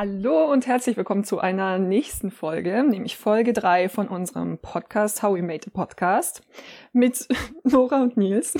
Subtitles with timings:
[0.00, 5.36] Hallo und herzlich willkommen zu einer nächsten Folge, nämlich Folge 3 von unserem Podcast How
[5.36, 6.42] We Made a Podcast
[6.92, 7.26] mit
[7.64, 8.54] Nora und Nils.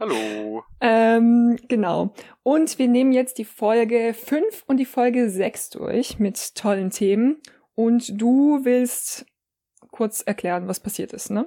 [0.00, 0.64] Hallo.
[0.80, 2.12] Ähm, genau.
[2.42, 7.40] Und wir nehmen jetzt die Folge 5 und die Folge 6 durch mit tollen Themen.
[7.76, 9.26] Und du willst
[9.92, 11.46] kurz erklären, was passiert ist, ne?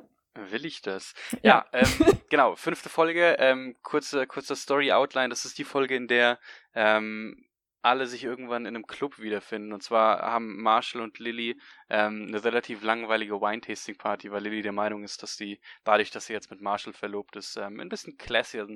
[0.52, 1.16] Will ich das?
[1.44, 1.89] Ja, ja ähm,
[2.30, 5.27] genau, fünfte Folge, ähm, kurze, kurze Story-Outline.
[5.27, 6.39] Das ist die Folge, in der
[6.73, 7.44] ähm,
[7.87, 9.73] alle sich irgendwann in einem Club wiederfinden.
[9.73, 11.59] Und zwar haben Marshall und Lily
[11.89, 16.33] ähm, eine relativ langweilige Wine-Tasting-Party, weil Lily der Meinung ist, dass sie, dadurch, dass sie
[16.33, 18.67] jetzt mit Marshall verlobt ist, ähm, ein bisschen classier,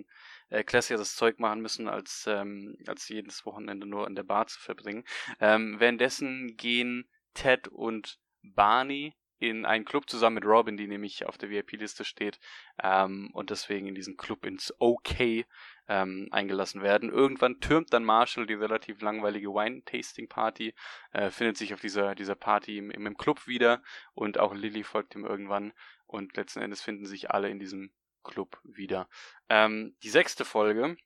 [0.50, 4.60] äh, classieres Zeug machen müssen, als, ähm, als jedes Wochenende nur in der Bar zu
[4.60, 5.04] verbringen.
[5.40, 11.38] Ähm, währenddessen gehen Ted und Barney in einen Club zusammen mit Robin, die nämlich auf
[11.38, 12.40] der VIP-Liste steht
[12.82, 15.46] ähm, und deswegen in diesen Club ins OK
[15.88, 17.10] ähm, eingelassen werden.
[17.10, 20.76] Irgendwann türmt dann Marshall die relativ langweilige Wine-Tasting-Party,
[21.14, 23.82] äh, findet sich auf dieser, dieser Party im, im Club wieder
[24.14, 25.74] und auch Lily folgt ihm irgendwann
[26.06, 27.92] und letzten Endes finden sich alle in diesem
[28.24, 29.10] Club wieder.
[29.50, 30.98] Ähm, die sechste Folge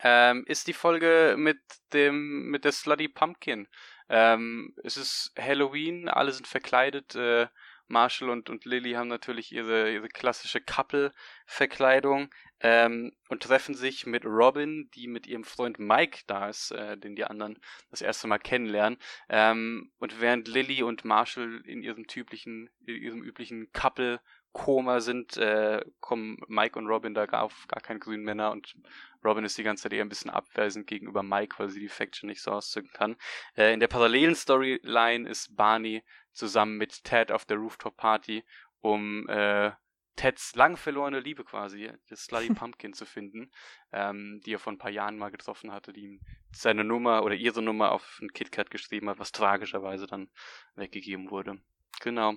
[0.00, 1.60] ähm, ist die Folge mit
[1.92, 3.68] dem mit der Slutty Pumpkin.
[4.08, 7.14] Ähm, es ist Halloween, alle sind verkleidet.
[7.14, 7.46] Äh,
[7.88, 12.30] Marshall und, und Lily haben natürlich ihre, ihre klassische Couple-Verkleidung
[12.60, 17.14] ähm, und treffen sich mit Robin, die mit ihrem Freund Mike da ist, äh, den
[17.14, 17.58] die anderen
[17.90, 18.98] das erste Mal kennenlernen.
[19.28, 24.20] Ähm, und während Lily und Marshall in ihrem typischen, in ihrem üblichen Couple
[24.52, 28.76] Koma sind, äh, kommen Mike und Robin da gar auf gar keine grünen Männer und
[29.24, 32.28] Robin ist die ganze Zeit eher ein bisschen abweisend gegenüber Mike, weil sie die Faction
[32.28, 33.16] nicht so auszücken kann.
[33.56, 38.44] Äh, in der parallelen Storyline ist Barney zusammen mit Ted auf der Rooftop Party,
[38.80, 39.72] um äh,
[40.16, 43.50] Teds lang verlorene Liebe quasi, das Slutty Pumpkin zu finden,
[43.92, 46.20] ähm, die er vor ein paar Jahren mal getroffen hatte, die ihm
[46.52, 50.30] seine Nummer oder ihre Nummer auf ein KitKat geschrieben hat, was tragischerweise dann
[50.74, 51.58] weggegeben wurde.
[52.00, 52.34] Genau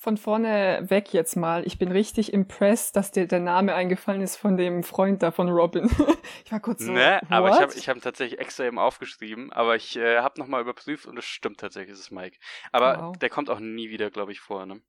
[0.00, 1.66] von vorne weg jetzt mal.
[1.66, 5.48] Ich bin richtig impressed, dass dir der Name eingefallen ist von dem Freund da von
[5.48, 5.90] Robin.
[6.44, 6.92] ich war kurz so.
[6.92, 10.62] Ne, aber ich habe ich hab tatsächlich extra eben aufgeschrieben, aber ich äh, habe nochmal
[10.62, 12.38] überprüft und es stimmt tatsächlich, es ist Mike.
[12.70, 13.16] Aber wow.
[13.18, 14.80] der kommt auch nie wieder, glaube ich, vor, ne?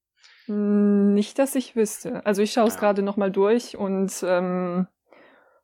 [0.46, 2.24] Nicht, dass ich wüsste.
[2.26, 2.80] Also ich schaue es ja.
[2.80, 4.88] gerade nochmal durch und ähm,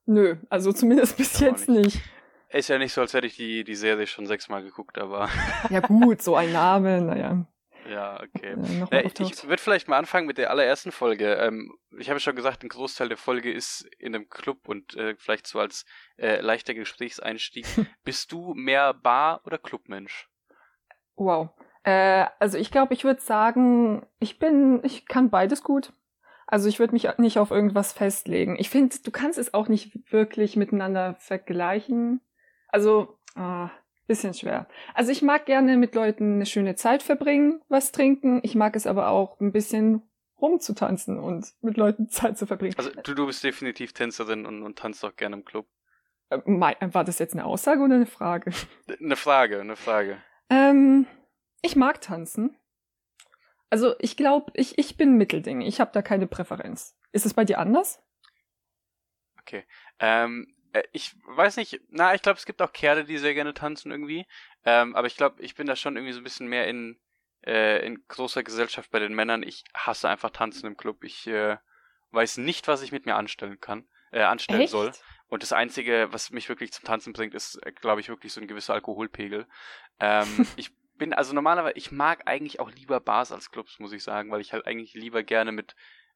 [0.08, 1.96] nö, also zumindest bis jetzt nicht.
[1.96, 2.02] nicht.
[2.50, 5.30] Ist ja nicht so, als hätte ich die, die Serie schon sechsmal geguckt, aber.
[5.70, 7.46] ja gut, so ein Name, naja.
[7.90, 8.56] Ja, okay.
[8.92, 11.36] Äh, ich, ich würde vielleicht mal anfangen mit der allerersten Folge.
[11.36, 15.16] Ähm, ich habe schon gesagt, ein Großteil der Folge ist in einem Club und äh,
[15.18, 15.86] vielleicht so als
[16.18, 17.66] äh, leichter Gesprächseinstieg.
[18.04, 20.30] Bist du mehr Bar- oder Clubmensch?
[21.16, 21.50] Wow.
[21.84, 25.94] Äh, also ich glaube, ich würde sagen, ich bin, ich kann beides gut.
[26.48, 28.56] Also ich würde mich nicht auf irgendwas festlegen.
[28.60, 32.22] Ich finde, du kannst es auch nicht wirklich miteinander vergleichen.
[32.68, 33.72] Also, ah,
[34.08, 34.68] bisschen schwer.
[34.94, 38.40] Also ich mag gerne mit Leuten eine schöne Zeit verbringen, was trinken.
[38.44, 40.02] Ich mag es aber auch ein bisschen
[40.40, 42.76] rumzutanzen und mit Leuten Zeit zu verbringen.
[42.78, 45.68] Also du, du bist definitiv Tänzerin und, und tanzt auch gerne im Club.
[46.30, 48.52] Äh, war das jetzt eine Aussage oder eine Frage?
[49.00, 50.18] Eine Frage, eine Frage.
[50.50, 51.08] Ähm,
[51.62, 52.56] ich mag tanzen.
[53.70, 55.62] Also ich glaube, ich, ich bin Mittelding.
[55.62, 56.98] Ich habe da keine Präferenz.
[57.12, 58.02] Ist es bei dir anders?
[59.42, 59.64] Okay.
[60.00, 60.55] Ähm, äh,
[60.92, 64.26] ich weiß nicht, na, ich glaube, es gibt auch Kerle, die sehr gerne tanzen irgendwie.
[64.64, 67.00] Ähm, aber ich glaube, ich bin da schon irgendwie so ein bisschen mehr in,
[67.46, 69.44] äh, in großer Gesellschaft bei den Männern.
[69.44, 71.04] Ich hasse einfach Tanzen im Club.
[71.04, 71.58] Ich äh,
[72.12, 74.72] weiß nicht, was ich mit mir anstellen kann, äh, anstellen Echt?
[74.72, 74.92] soll.
[75.28, 78.42] Und das Einzige, was mich wirklich zum Tanzen bringt, ist, äh, glaube ich, wirklich so
[78.42, 79.48] ein gewisser Alkoholpegel.
[80.00, 84.04] Ähm, ich bin, also normalerweise, ich mag eigentlich auch lieber Bars als Clubs, muss ich
[84.04, 85.76] sagen, weil ich halt eigentlich lieber gerne mit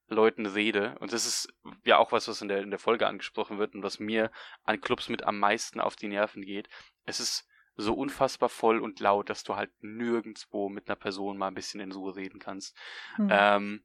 [0.09, 0.95] Leuten rede.
[0.99, 1.53] Und das ist
[1.85, 4.31] ja auch was, was in der, in der Folge angesprochen wird und was mir
[4.63, 6.69] an Clubs mit am meisten auf die Nerven geht.
[7.05, 11.47] Es ist so unfassbar voll und laut, dass du halt nirgendwo mit einer Person mal
[11.47, 12.77] ein bisschen in Ruhe reden kannst.
[13.17, 13.29] Mhm.
[13.31, 13.83] Ähm,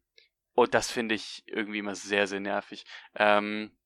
[0.55, 2.85] und das finde ich irgendwie immer sehr, sehr nervig.
[3.15, 3.77] Ähm,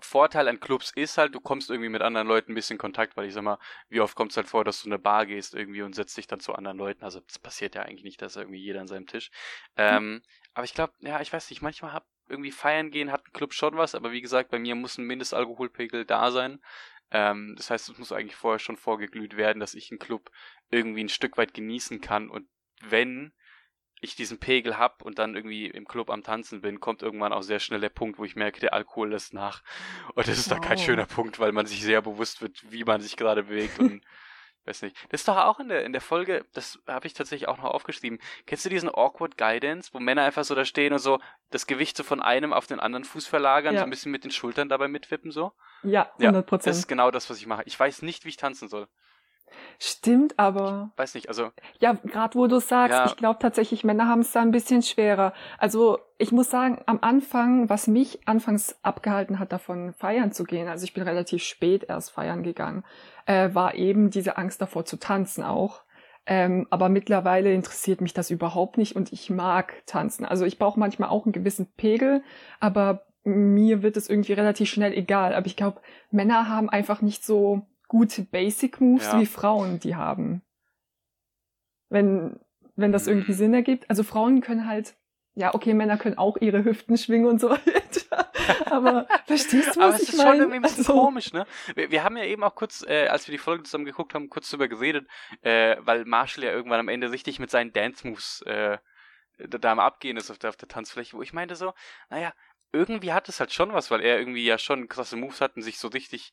[0.00, 3.16] Vorteil an Clubs ist halt, du kommst irgendwie mit anderen Leuten ein bisschen in Kontakt,
[3.16, 3.58] weil ich sag mal,
[3.88, 6.16] wie oft kommt es halt vor, dass du in eine Bar gehst irgendwie und setzt
[6.16, 7.04] dich dann zu anderen Leuten.
[7.04, 9.30] Also das passiert ja eigentlich nicht, dass irgendwie jeder an seinem Tisch.
[9.76, 10.22] Ähm,
[10.56, 13.52] aber ich glaube, ja, ich weiß nicht, manchmal hab irgendwie feiern gehen, hat ein Club
[13.52, 16.62] schon was, aber wie gesagt, bei mir muss ein Mindestalkoholpegel da sein.
[17.10, 20.30] Ähm, das heißt, es muss eigentlich vorher schon vorgeglüht werden, dass ich einen Club
[20.70, 22.48] irgendwie ein Stück weit genießen kann und
[22.80, 23.34] wenn
[24.00, 27.42] ich diesen Pegel hab und dann irgendwie im Club am Tanzen bin, kommt irgendwann auch
[27.42, 29.62] sehr schnell der Punkt, wo ich merke, der Alkohol lässt nach.
[30.14, 30.56] Und das ist wow.
[30.56, 33.78] dann kein schöner Punkt, weil man sich sehr bewusst wird, wie man sich gerade bewegt
[33.78, 34.02] und
[34.66, 34.96] weiß nicht.
[35.10, 37.64] Das ist doch auch in der, in der Folge, das habe ich tatsächlich auch noch
[37.64, 38.18] aufgeschrieben.
[38.46, 41.20] Kennst du diesen Awkward Guidance, wo Männer einfach so da stehen und so
[41.50, 43.80] das Gewicht so von einem auf den anderen Fuß verlagern, ja.
[43.80, 45.52] so ein bisschen mit den Schultern dabei mitwippen so?
[45.82, 46.66] Ja, 100 Prozent.
[46.66, 47.62] Ja, das ist genau das, was ich mache.
[47.66, 48.88] Ich weiß nicht, wie ich tanzen soll.
[49.78, 50.90] Stimmt, aber.
[50.96, 51.50] Weiß nicht, also.
[51.80, 53.06] Ja, gerade wo du sagst, ja.
[53.06, 55.32] ich glaube tatsächlich, Männer haben es da ein bisschen schwerer.
[55.58, 60.68] Also ich muss sagen, am Anfang, was mich anfangs abgehalten hat, davon feiern zu gehen,
[60.68, 62.84] also ich bin relativ spät erst feiern gegangen,
[63.26, 65.82] äh, war eben diese Angst davor zu tanzen auch.
[66.28, 70.24] Ähm, aber mittlerweile interessiert mich das überhaupt nicht und ich mag tanzen.
[70.24, 72.22] Also ich brauche manchmal auch einen gewissen Pegel,
[72.58, 75.34] aber mir wird es irgendwie relativ schnell egal.
[75.34, 79.20] Aber ich glaube, Männer haben einfach nicht so gute Basic Moves ja.
[79.20, 80.42] wie Frauen die haben.
[81.88, 82.40] Wenn,
[82.74, 83.36] wenn das irgendwie mhm.
[83.36, 83.88] Sinn ergibt.
[83.88, 84.96] Also Frauen können halt,
[85.34, 88.30] ja, okay, Männer können auch ihre Hüften schwingen und so weiter.
[88.70, 90.26] Aber verstehst du, was Aber es ich ist mein?
[90.26, 91.46] schon irgendwie ein bisschen also, komisch, ne?
[91.74, 94.28] Wir, wir, haben ja eben auch kurz, äh, als wir die Folge zusammen geguckt haben,
[94.28, 95.06] kurz drüber geredet,
[95.42, 98.78] äh, weil Marshall ja irgendwann am Ende richtig mit seinen Dance-Moves äh,
[99.38, 101.74] da am Abgehen ist auf der, auf der Tanzfläche, wo ich meinte so,
[102.08, 102.32] naja,
[102.72, 105.62] irgendwie hat es halt schon was, weil er irgendwie ja schon krasse Moves hat und
[105.62, 106.32] sich so richtig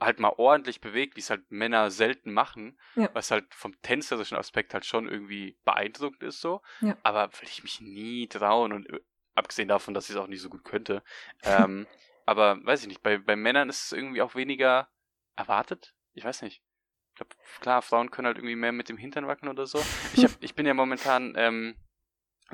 [0.00, 3.10] halt mal ordentlich bewegt, wie es halt Männer selten machen, ja.
[3.12, 6.62] was halt vom tänzerischen Aspekt halt schon irgendwie beeindruckend ist so.
[6.80, 6.96] Ja.
[7.02, 9.00] Aber würde ich mich nie trauen und äh,
[9.34, 11.02] abgesehen davon, dass ich es auch nicht so gut könnte.
[11.42, 11.86] ähm,
[12.26, 14.88] aber weiß ich nicht, bei, bei Männern ist es irgendwie auch weniger
[15.36, 15.94] erwartet.
[16.14, 16.62] Ich weiß nicht.
[17.10, 19.82] Ich glaube, klar, Frauen können halt irgendwie mehr mit dem Hintern wackeln oder so.
[20.14, 21.76] Ich, hab, ich bin ja momentan ähm,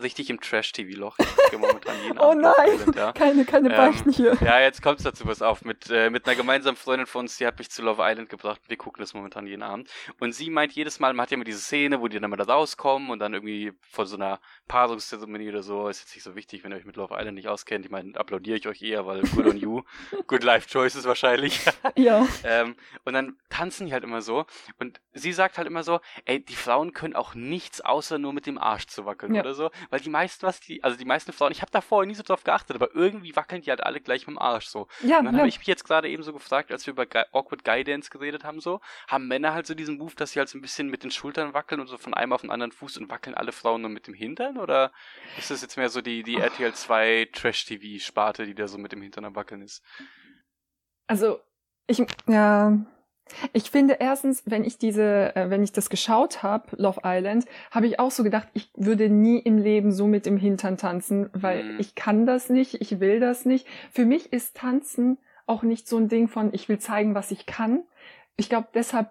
[0.01, 1.17] richtig im Trash-TV-Loch.
[2.19, 3.13] oh nein, Island, ja.
[3.13, 4.37] keine, keine ähm, Beichten hier.
[4.41, 5.65] Ja, jetzt kommt's dazu was auf.
[5.65, 8.61] Mit, äh, mit einer gemeinsamen Freundin von uns, die hat mich zu Love Island gebracht.
[8.69, 9.91] Wir gucken das momentan jeden Abend.
[10.21, 12.37] Und sie meint jedes Mal, man hat ja immer diese Szene, wo die dann mal
[12.37, 15.89] da rauskommen und dann irgendwie vor so einer Paarungszeremonie oder so.
[15.89, 17.85] Ist jetzt nicht so wichtig, wenn ihr euch mit Love Island nicht auskennt.
[17.85, 19.83] Ich meine, applaudiere ich euch eher, weil good on you.
[20.27, 21.61] good life choices wahrscheinlich.
[21.97, 22.27] ja.
[22.45, 24.47] ähm, und dann tanzen die halt immer so.
[24.79, 28.47] Und sie sagt halt immer so, ey, die Frauen können auch nichts außer nur mit
[28.47, 29.41] dem Arsch zu wackeln ja.
[29.43, 29.71] oder so.
[29.91, 32.23] Weil die meisten, was die, also die meisten Frauen, ich habe da vorher nie so
[32.23, 34.89] drauf geachtet, aber irgendwie wackeln die halt alle gleich mit dem Arsch so.
[35.03, 35.41] Ja, und dann ja.
[35.41, 38.45] habe ich mich jetzt gerade eben so gefragt, als wir über Awkward Guy Dance geredet
[38.45, 41.03] haben, so, haben Männer halt so diesen Move, dass sie halt so ein bisschen mit
[41.03, 43.83] den Schultern wackeln und so von einem auf den anderen Fuß und wackeln alle Frauen
[43.83, 44.59] nur mit dem Hintern?
[44.59, 44.93] Oder
[45.39, 49.03] ist das jetzt mehr so die, die RTL 2 Trash-TV-Sparte, die da so mit dem
[49.03, 49.83] Hintern am Wackeln ist?
[51.07, 51.41] Also,
[51.87, 52.77] ich, ja,
[53.53, 57.87] ich finde erstens, wenn ich diese, äh, wenn ich das geschaut habe, Love Island, habe
[57.87, 61.65] ich auch so gedacht, ich würde nie im Leben so mit dem Hintern tanzen, weil
[61.65, 61.81] mhm.
[61.81, 63.67] ich kann das nicht, ich will das nicht.
[63.91, 67.47] Für mich ist Tanzen auch nicht so ein Ding von, ich will zeigen, was ich
[67.47, 67.85] kann.
[68.37, 69.11] Ich glaube, deshalb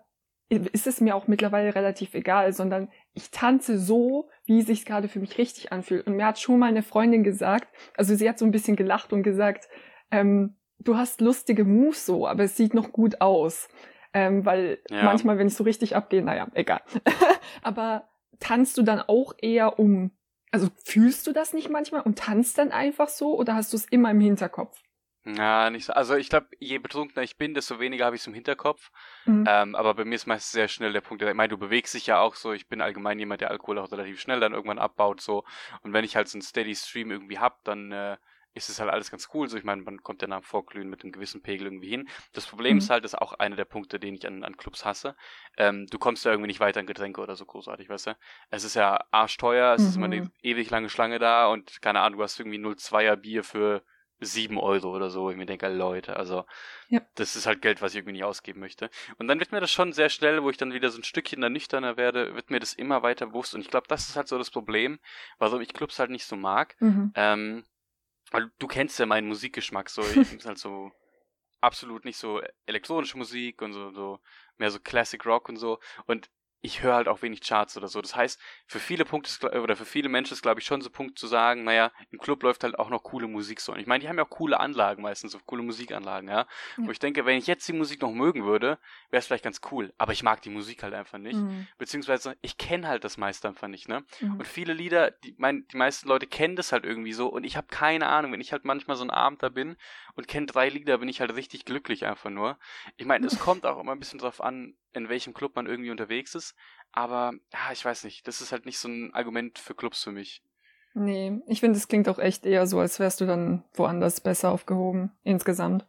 [0.50, 5.08] ist es mir auch mittlerweile relativ egal, sondern ich tanze so, wie es sich gerade
[5.08, 6.06] für mich richtig anfühlt.
[6.06, 9.12] Und mir hat schon mal eine Freundin gesagt, also sie hat so ein bisschen gelacht
[9.12, 9.68] und gesagt,
[10.12, 13.70] ähm, du hast lustige Moves so, aber es sieht noch gut aus.
[14.16, 15.04] Ähm, weil ja.
[15.04, 16.82] manchmal, wenn ich so richtig abgehe, naja, egal.
[17.62, 18.08] Aber
[18.40, 20.12] tanzt du dann auch eher um,
[20.52, 23.84] also fühlst du das nicht manchmal und tanzt dann einfach so oder hast du es
[23.84, 24.82] immer im Hinterkopf?
[25.26, 25.92] Ja, nicht so.
[25.92, 28.90] Also ich glaube, je betrunkener ich bin, desto weniger habe ich es im Hinterkopf.
[29.26, 29.44] Mhm.
[29.50, 32.08] Ähm, aber bei mir ist meistens sehr schnell der Punkt, ich meine, du bewegst dich
[32.08, 35.20] ja auch so, ich bin allgemein jemand, der Alkohol auch relativ schnell dann irgendwann abbaut
[35.20, 35.44] so.
[35.82, 38.16] Und wenn ich halt so einen Steady Stream irgendwie hab, dann äh,
[38.56, 39.48] ist es halt alles ganz cool.
[39.48, 42.10] So, ich meine, man kommt ja nach dem Vorglühen mit einem gewissen Pegel irgendwie hin.
[42.34, 42.78] Das Problem mhm.
[42.80, 45.16] ist halt, das ist auch einer der Punkte, den ich an, an Clubs hasse.
[45.58, 48.18] Ähm, du kommst ja irgendwie nicht weiter in Getränke oder so großartig, weißt du?
[48.50, 49.88] Es ist ja arschteuer, es mhm.
[49.88, 50.32] ist immer eine mhm.
[50.42, 53.84] ewig lange Schlange da und keine Ahnung, du hast irgendwie 0,2er Bier für
[54.20, 55.30] 7 Euro oder so.
[55.30, 56.46] Ich mir denke, Leute, also
[56.88, 57.02] ja.
[57.16, 58.90] das ist halt Geld, was ich irgendwie nicht ausgeben möchte.
[59.18, 61.42] Und dann wird mir das schon sehr schnell, wo ich dann wieder so ein Stückchen
[61.42, 63.54] da nüchterner werde, wird mir das immer weiter bewusst.
[63.54, 65.00] Und ich glaube, das ist halt so das Problem,
[65.38, 66.76] warum ich Clubs halt nicht so mag.
[66.80, 67.12] Mhm.
[67.16, 67.66] Ähm,
[68.32, 70.02] weil du kennst ja meinen Musikgeschmack so.
[70.02, 70.92] Ich bin halt so
[71.62, 74.20] absolut nicht so elektronische Musik und so, so
[74.58, 75.80] mehr so Classic Rock und so.
[76.06, 76.30] Und
[76.66, 78.02] ich höre halt auch wenig Charts oder so.
[78.02, 80.92] Das heißt, für viele Punkte oder für viele Menschen ist, glaube ich, schon so ein
[80.94, 83.72] Punkt zu sagen, naja, im Club läuft halt auch noch coole Musik so.
[83.72, 86.40] Und ich meine, die haben ja auch coole Anlagen meistens, so coole Musikanlagen, ja.
[86.40, 86.48] ja.
[86.78, 88.80] Wo ich denke, wenn ich jetzt die Musik noch mögen würde,
[89.12, 89.94] wäre es vielleicht ganz cool.
[90.00, 91.38] Aber ich mag die Musik halt einfach nicht.
[91.38, 91.68] Mhm.
[91.78, 94.04] Beziehungsweise, ich kenne halt das meiste einfach nicht, ne?
[94.20, 94.40] Mhm.
[94.40, 97.58] Und viele Lieder, die, mein, die meisten Leute kennen das halt irgendwie so und ich
[97.58, 99.78] habe keine Ahnung, wenn ich halt manchmal so ein Abend da bin
[100.16, 102.58] und kenne drei Lieder, bin ich halt richtig glücklich einfach nur.
[102.98, 105.92] Ich meine, es kommt auch immer ein bisschen drauf an, in welchem Club man irgendwie
[105.92, 106.56] unterwegs ist.
[106.92, 110.12] Aber, ja, ich weiß nicht, das ist halt nicht so ein Argument für Clubs für
[110.12, 110.44] mich.
[110.94, 114.50] Nee, ich finde, es klingt auch echt eher so, als wärst du dann woanders besser
[114.52, 115.86] aufgehoben, insgesamt.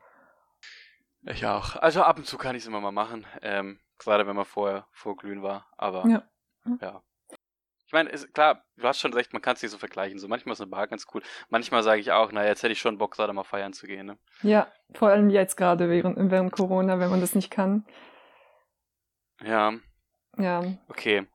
[1.23, 1.77] Ich auch.
[1.77, 3.27] Also ab und zu kann ich es immer mal machen.
[3.43, 5.67] Ähm, gerade wenn man vorher vorglühen war.
[5.77, 6.23] Aber ja.
[6.81, 7.03] ja.
[7.87, 10.19] Ich meine, klar, du hast schon recht, man kann es nicht so vergleichen.
[10.19, 11.23] So manchmal ist eine Bar ganz cool.
[11.51, 14.07] Manchmal sage ich auch, naja, jetzt hätte ich schon Bock, gerade mal feiern zu gehen.
[14.07, 14.19] Ne?
[14.43, 17.85] Ja, vor allem jetzt gerade während, während Corona, wenn man das nicht kann.
[19.45, 19.75] Ja.
[20.39, 20.65] Ja.
[20.89, 21.27] Okay.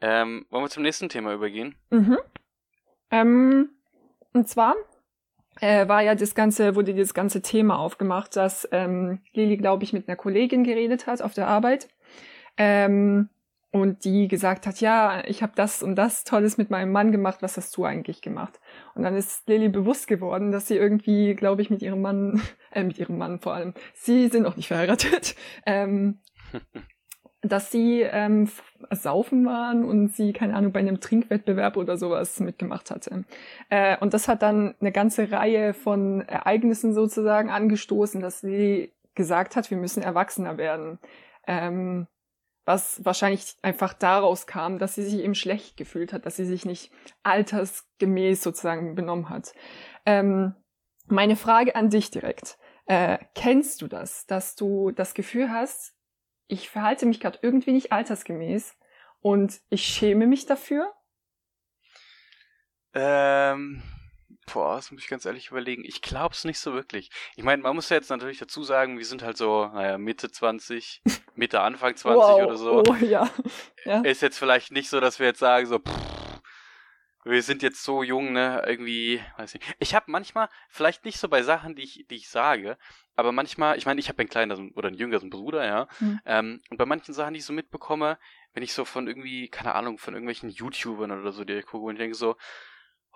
[0.00, 1.74] Ähm, wollen wir zum nächsten Thema übergehen?
[1.90, 2.18] Mhm.
[3.10, 3.70] Ähm,
[4.32, 4.74] und zwar
[5.60, 9.92] äh, war ja das ganze, wurde das ganze Thema aufgemacht, dass ähm, Lili, glaube ich,
[9.92, 11.88] mit einer Kollegin geredet hat auf der Arbeit.
[12.56, 13.30] Ähm,
[13.70, 17.38] und die gesagt hat, ja, ich habe das und das Tolles mit meinem Mann gemacht,
[17.42, 18.58] was hast du eigentlich gemacht?
[18.94, 22.40] Und dann ist Lilly bewusst geworden, dass sie irgendwie, glaube ich, mit ihrem Mann,
[22.72, 26.20] äh, mit ihrem Mann vor allem, sie sind auch nicht verheiratet, ähm,
[27.48, 28.50] dass sie ähm,
[28.90, 33.24] saufen waren und sie, keine Ahnung, bei einem Trinkwettbewerb oder sowas mitgemacht hatte.
[33.70, 39.56] Äh, und das hat dann eine ganze Reihe von Ereignissen sozusagen angestoßen, dass sie gesagt
[39.56, 40.98] hat, wir müssen erwachsener werden.
[41.46, 42.06] Ähm,
[42.66, 46.66] was wahrscheinlich einfach daraus kam, dass sie sich eben schlecht gefühlt hat, dass sie sich
[46.66, 46.90] nicht
[47.22, 49.54] altersgemäß sozusagen benommen hat.
[50.04, 50.54] Ähm,
[51.06, 52.58] meine Frage an dich direkt.
[52.86, 55.95] Äh, kennst du das, dass du das Gefühl hast,
[56.48, 58.76] ich verhalte mich gerade irgendwie nicht altersgemäß
[59.20, 60.92] und ich schäme mich dafür?
[62.94, 63.82] Ähm,
[64.52, 65.84] boah, das muss ich ganz ehrlich überlegen.
[65.84, 67.10] Ich glaub's nicht so wirklich.
[67.36, 70.30] Ich meine, man muss ja jetzt natürlich dazu sagen, wir sind halt so, naja, Mitte
[70.30, 71.02] 20,
[71.34, 72.42] Mitte, Anfang 20 wow.
[72.42, 72.82] oder so.
[72.88, 73.28] Oh, ja.
[73.84, 74.00] ja.
[74.02, 76.05] Ist jetzt vielleicht nicht so, dass wir jetzt sagen, so, pff,
[77.32, 79.66] wir sind jetzt so jung, ne, irgendwie, weiß nicht.
[79.80, 82.78] Ich habe manchmal, vielleicht nicht so bei Sachen, die ich, die ich sage,
[83.16, 85.88] aber manchmal, ich meine, ich habe einen kleineren oder einen jüngeren Bruder, ja.
[85.98, 86.20] Mhm.
[86.24, 88.18] Ähm, und bei manchen Sachen, die ich so mitbekomme,
[88.54, 91.86] wenn ich so von irgendwie, keine Ahnung, von irgendwelchen YouTubern oder so, die ich gucke
[91.86, 92.36] und ich denke so,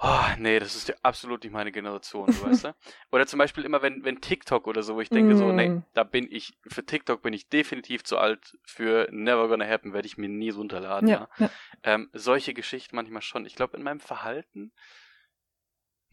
[0.02, 2.74] oh, nee, das ist ja absolut nicht meine Generation, weißt du?
[3.12, 5.36] Oder zum Beispiel immer, wenn, wenn TikTok oder so, wo ich denke mm.
[5.36, 5.84] so, nee, mm.
[5.94, 10.06] da bin ich, für TikTok bin ich definitiv zu alt, für Never Gonna Happen werde
[10.06, 11.28] ich mir nie runterladen, ja.
[11.38, 11.46] ja.
[11.46, 11.50] ja.
[11.82, 13.44] Ähm, solche Geschichten manchmal schon.
[13.44, 14.72] Ich glaube, in meinem Verhalten,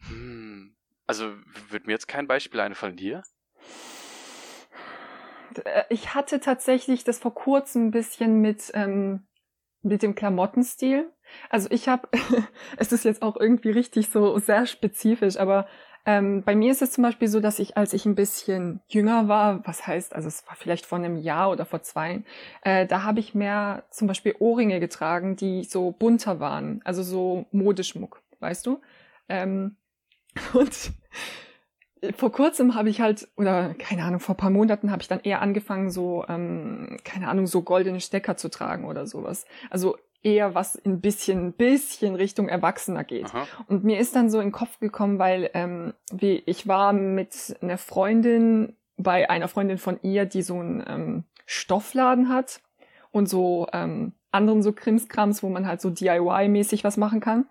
[0.06, 0.76] hm,
[1.06, 1.32] also
[1.70, 3.22] wird mir jetzt kein Beispiel einfallen, dir?
[5.64, 9.26] Äh, ich hatte tatsächlich das vor kurzem ein bisschen mit, ähm,
[9.82, 11.10] mit dem Klamottenstil.
[11.50, 12.08] Also ich habe,
[12.76, 15.66] es ist jetzt auch irgendwie richtig so sehr spezifisch, aber
[16.08, 19.28] ähm, bei mir ist es zum Beispiel so, dass ich, als ich ein bisschen jünger
[19.28, 22.22] war, was heißt, also es war vielleicht vor einem Jahr oder vor zwei,
[22.62, 27.44] äh, da habe ich mehr zum Beispiel Ohrringe getragen, die so bunter waren, also so
[27.52, 28.80] Modeschmuck, weißt du?
[29.28, 29.76] Ähm,
[30.54, 30.92] und
[32.16, 35.42] vor kurzem habe ich halt, oder keine Ahnung, vor paar Monaten habe ich dann eher
[35.42, 39.46] angefangen, so, ähm, keine Ahnung, so goldene Stecker zu tragen oder sowas.
[39.68, 43.26] Also eher was ein bisschen, bisschen Richtung Erwachsener geht.
[43.26, 43.46] Aha.
[43.68, 47.56] Und mir ist dann so in den Kopf gekommen, weil ähm, wie ich war mit
[47.60, 52.60] einer Freundin bei einer Freundin von ihr, die so einen ähm, Stoffladen hat
[53.12, 57.46] und so ähm, anderen so Krimskrams, wo man halt so DIY-mäßig was machen kann.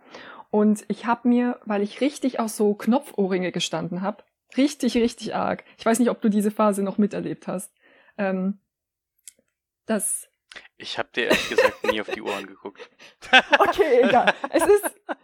[0.51, 4.23] Und ich habe mir, weil ich richtig auf so Knopfohrringe gestanden habe,
[4.55, 5.65] Richtig, richtig arg.
[5.77, 7.73] Ich weiß nicht, ob du diese Phase noch miterlebt hast.
[8.17, 8.59] Ähm,
[9.85, 10.29] das.
[10.77, 12.89] Ich habe dir ehrlich gesagt nie auf die Ohren geguckt.
[13.59, 14.33] okay, egal.
[14.49, 14.95] Es ist.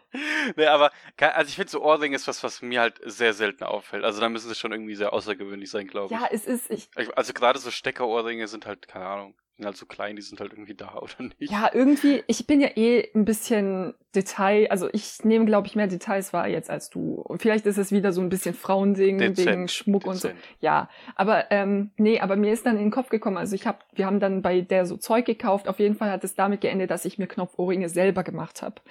[0.55, 4.03] Nee, aber also ich finde so Ohrring ist was, was mir halt sehr selten auffällt.
[4.03, 6.21] Also da müssen sie schon irgendwie sehr außergewöhnlich sein, glaube ich.
[6.21, 6.69] Ja, es ist.
[6.69, 6.87] Ich,
[7.17, 10.51] also gerade so Steckerohrringe sind halt, keine Ahnung sind halt so klein, die sind halt
[10.51, 11.51] irgendwie da, oder nicht?
[11.51, 15.87] Ja, irgendwie, ich bin ja eh ein bisschen Detail, also ich nehme, glaube ich, mehr
[15.87, 17.15] Details wahr jetzt als du.
[17.15, 20.33] Und vielleicht ist es wieder so ein bisschen Frauending Dezent, wegen Schmuck Dezent.
[20.33, 20.47] und so.
[20.59, 23.79] Ja, aber ähm, nee, aber mir ist dann in den Kopf gekommen, also ich habe,
[23.93, 25.67] wir haben dann bei der so Zeug gekauft.
[25.67, 28.81] Auf jeden Fall hat es damit geendet, dass ich mir Knopfohrringe selber gemacht habe.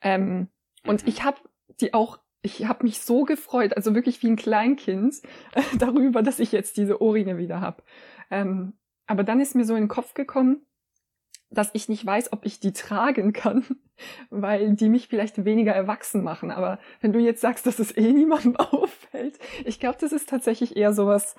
[0.00, 0.48] Ähm, mhm.
[0.86, 1.38] Und ich habe
[1.80, 5.14] die auch ich habe mich so gefreut, also wirklich wie ein Kleinkind,
[5.54, 7.84] äh, darüber, dass ich jetzt diese Ohrringe wieder habe.
[8.30, 8.74] Ähm,
[9.06, 10.66] aber dann ist mir so in den Kopf gekommen,
[11.50, 13.64] dass ich nicht weiß, ob ich die tragen kann,
[14.30, 16.50] weil die mich vielleicht weniger erwachsen machen.
[16.50, 20.76] Aber wenn du jetzt sagst, dass es eh niemandem auffällt, ich glaube, das ist tatsächlich
[20.76, 21.34] eher sowas,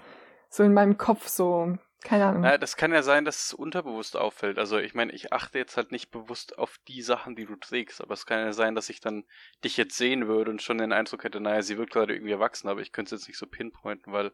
[0.49, 2.43] so in meinem Kopf so, keine Ahnung.
[2.43, 4.59] Ja, das kann ja sein, dass es unterbewusst auffällt.
[4.59, 8.01] Also ich meine, ich achte jetzt halt nicht bewusst auf die Sachen, die du trägst,
[8.01, 9.23] aber es kann ja sein, dass ich dann
[9.63, 12.67] dich jetzt sehen würde und schon den Eindruck hätte, naja, sie wirkt gerade irgendwie erwachsen,
[12.67, 14.31] aber ich könnte es jetzt nicht so pinpointen, weil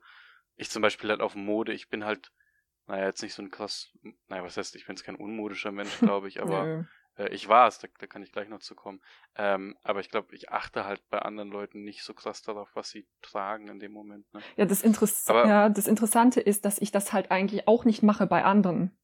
[0.55, 2.31] ich zum Beispiel halt auf Mode, ich bin halt
[2.89, 3.91] naja, jetzt nicht so ein krass,
[4.27, 7.67] naja, was heißt, ich bin jetzt kein unmodischer Mensch, glaube ich, aber äh, ich war
[7.67, 8.99] es, da, da, kann ich gleich noch zu kommen.
[9.35, 12.89] Ähm, aber ich glaube, ich achte halt bei anderen Leuten nicht so krass darauf, was
[12.89, 14.31] sie tragen in dem Moment.
[14.33, 14.41] Ne?
[14.57, 18.01] Ja, das Interess aber, ja, das Interessante ist, dass ich das halt eigentlich auch nicht
[18.01, 18.97] mache bei anderen.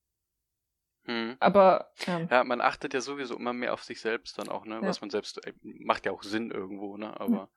[1.03, 1.37] Hm.
[1.39, 2.21] Aber ja.
[2.21, 2.43] ja.
[2.43, 4.75] man achtet ja sowieso immer mehr auf sich selbst dann auch, ne?
[4.75, 4.81] Ja.
[4.81, 7.19] Was man selbst äh, macht ja auch Sinn irgendwo, ne?
[7.19, 7.47] Aber hm.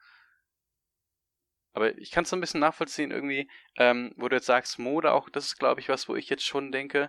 [1.78, 5.12] Aber ich kann es so ein bisschen nachvollziehen, irgendwie, ähm, wo du jetzt sagst, Mode
[5.12, 7.08] auch, das ist, glaube ich, was, wo ich jetzt schon denke.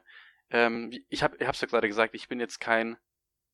[0.52, 2.98] Ähm, ich habe es ja gerade gesagt, ich bin jetzt kein,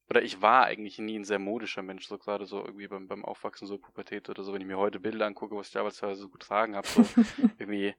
[0.09, 3.23] oder ich war eigentlich nie ein sehr modischer Mensch, so gerade so irgendwie beim, beim
[3.23, 6.27] Aufwachsen, so Pubertät oder so, wenn ich mir heute Bilder angucke, was ich damals so
[6.27, 7.05] gut tragen habe, so
[7.59, 7.95] irgendwie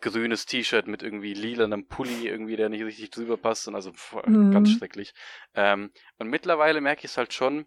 [0.00, 4.24] grünes T-Shirt mit irgendwie lilanem Pulli, irgendwie, der nicht richtig drüber passt, und also pff,
[4.26, 4.52] mhm.
[4.52, 5.12] ganz schrecklich.
[5.54, 7.66] Ähm, und mittlerweile merke ich es halt schon,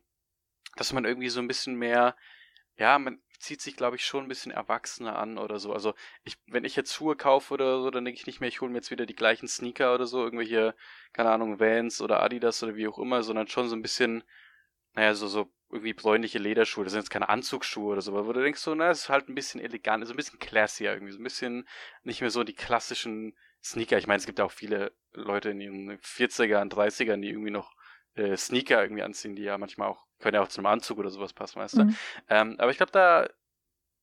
[0.78, 2.16] dass man irgendwie so ein bisschen mehr,
[2.78, 5.74] ja, man, zieht sich, glaube ich, schon ein bisschen erwachsener an oder so.
[5.74, 8.62] Also, ich, wenn ich jetzt Schuhe kaufe oder so, dann denke ich nicht mehr, ich
[8.62, 10.76] hole mir jetzt wieder die gleichen Sneaker oder so, irgendwelche,
[11.14, 14.24] keine Ahnung, Vans oder Adidas oder wie auch immer, sondern schon so ein bisschen,
[14.94, 16.84] naja, so, so irgendwie bräunliche Lederschuhe.
[16.84, 19.10] Das sind jetzt keine Anzugsschuhe oder so, aber wo du denkst so, na, es ist
[19.10, 21.68] halt ein bisschen elegant, so ein bisschen classier irgendwie, so ein bisschen
[22.04, 23.98] nicht mehr so die klassischen Sneaker.
[23.98, 27.76] Ich meine, es gibt auch viele Leute in ihren 40ern, 30ern, die irgendwie noch
[28.16, 31.10] äh, Sneaker irgendwie anziehen, die ja manchmal auch, können ja auch zu einem Anzug oder
[31.10, 31.84] sowas passen, weißt du.
[31.86, 31.98] Mhm.
[32.30, 33.28] Ähm, aber ich glaube, da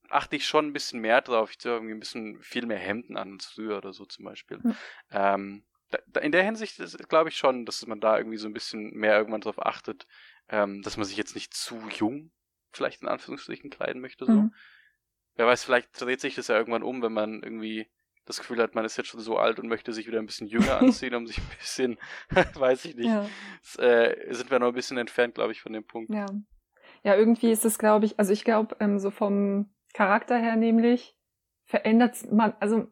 [0.08, 1.50] achte ich schon ein bisschen mehr drauf.
[1.50, 4.58] Ich ziehe irgendwie ein bisschen viel mehr Hemden an als früher oder so zum Beispiel.
[4.58, 4.76] Mhm.
[5.10, 8.92] Ähm, da, in der Hinsicht glaube ich schon, dass man da irgendwie so ein bisschen
[8.94, 10.06] mehr irgendwann drauf achtet,
[10.48, 12.32] ähm, dass man sich jetzt nicht zu jung
[12.72, 14.26] vielleicht in Anführungsstrichen kleiden möchte.
[14.26, 14.32] So.
[14.32, 14.54] Mhm.
[15.36, 17.90] Wer weiß, vielleicht dreht sich das ja irgendwann um, wenn man irgendwie
[18.30, 20.46] das Gefühl hat, man ist jetzt schon so alt und möchte sich wieder ein bisschen
[20.46, 21.98] jünger anziehen, um sich ein bisschen,
[22.54, 23.26] weiß ich nicht, ja.
[23.62, 26.12] das, äh, sind wir noch ein bisschen entfernt, glaube ich, von dem Punkt.
[26.12, 26.26] Ja,
[27.02, 31.16] ja irgendwie ist es, glaube ich, also ich glaube, ähm, so vom Charakter her nämlich
[31.64, 32.88] verändert man, also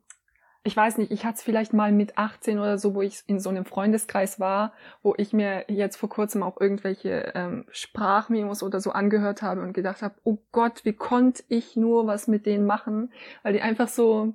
[0.65, 3.41] ich weiß nicht, ich hatte es vielleicht mal mit 18 oder so, wo ich in
[3.41, 8.81] so einem Freundeskreis war, wo ich mir jetzt vor kurzem auch irgendwelche ähm, Sprachmemos oder
[8.81, 12.67] so angehört habe und gedacht habe, oh Gott, wie konnte ich nur was mit denen
[12.67, 14.35] machen, weil die einfach so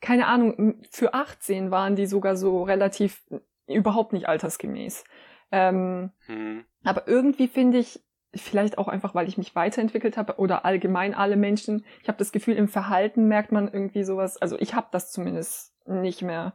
[0.00, 3.22] keine Ahnung, für 18 waren die sogar so relativ
[3.66, 5.04] überhaupt nicht altersgemäß.
[5.52, 6.64] Ähm, hm.
[6.84, 8.00] Aber irgendwie finde ich,
[8.34, 12.32] vielleicht auch einfach, weil ich mich weiterentwickelt habe oder allgemein alle Menschen, ich habe das
[12.32, 16.54] Gefühl, im Verhalten merkt man irgendwie sowas, also ich habe das zumindest nicht mehr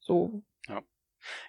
[0.00, 0.42] so.
[0.66, 0.82] Ja.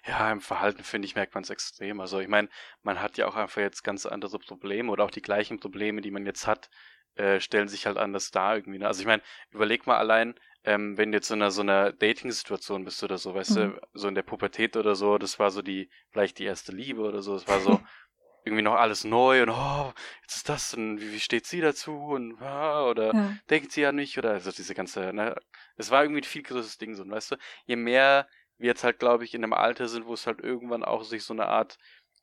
[0.04, 2.00] Ja, im Verhalten finde ich, merkt man es extrem.
[2.00, 2.48] Also ich meine,
[2.82, 6.10] man hat ja auch einfach jetzt ganz andere Probleme oder auch die gleichen Probleme, die
[6.10, 6.70] man jetzt hat,
[7.14, 8.80] äh, stellen sich halt anders dar irgendwie.
[8.80, 8.86] Ne?
[8.86, 12.84] Also ich meine, überleg mal allein, ähm, wenn du jetzt in einer, so einer Dating-Situation
[12.84, 13.54] bist oder so, weißt mhm.
[13.54, 17.02] du, so in der Pubertät oder so, das war so die, vielleicht die erste Liebe
[17.02, 17.80] oder so, es war so
[18.44, 19.92] irgendwie noch alles neu und oh,
[20.22, 23.36] jetzt ist das und wie, wie steht sie dazu und ah, oder ja.
[23.48, 25.36] denkt sie ja nicht oder also diese ganze, ne,
[25.76, 28.28] es war irgendwie ein viel größeres Ding so, und weißt du, je mehr
[28.60, 31.24] wir jetzt halt, glaube ich, in einem Alter sind, wo es halt irgendwann auch sich
[31.24, 31.78] so eine Art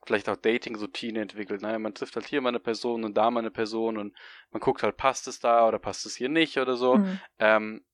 [0.06, 1.62] vielleicht auch Dating-Routine entwickelt.
[1.62, 1.78] Ne?
[1.80, 4.16] Man trifft halt hier mal eine Person und da mal eine Person und
[4.52, 6.98] man guckt halt, passt es da oder passt es hier nicht oder so.
[6.98, 7.20] Mhm.
[7.40, 7.86] Ähm,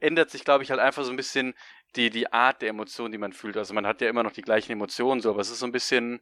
[0.00, 1.54] ändert sich, glaube ich, halt einfach so ein bisschen
[1.96, 3.56] die, die Art der Emotionen, die man fühlt.
[3.56, 5.72] Also man hat ja immer noch die gleichen Emotionen, so, aber es ist so ein
[5.72, 6.20] bisschen,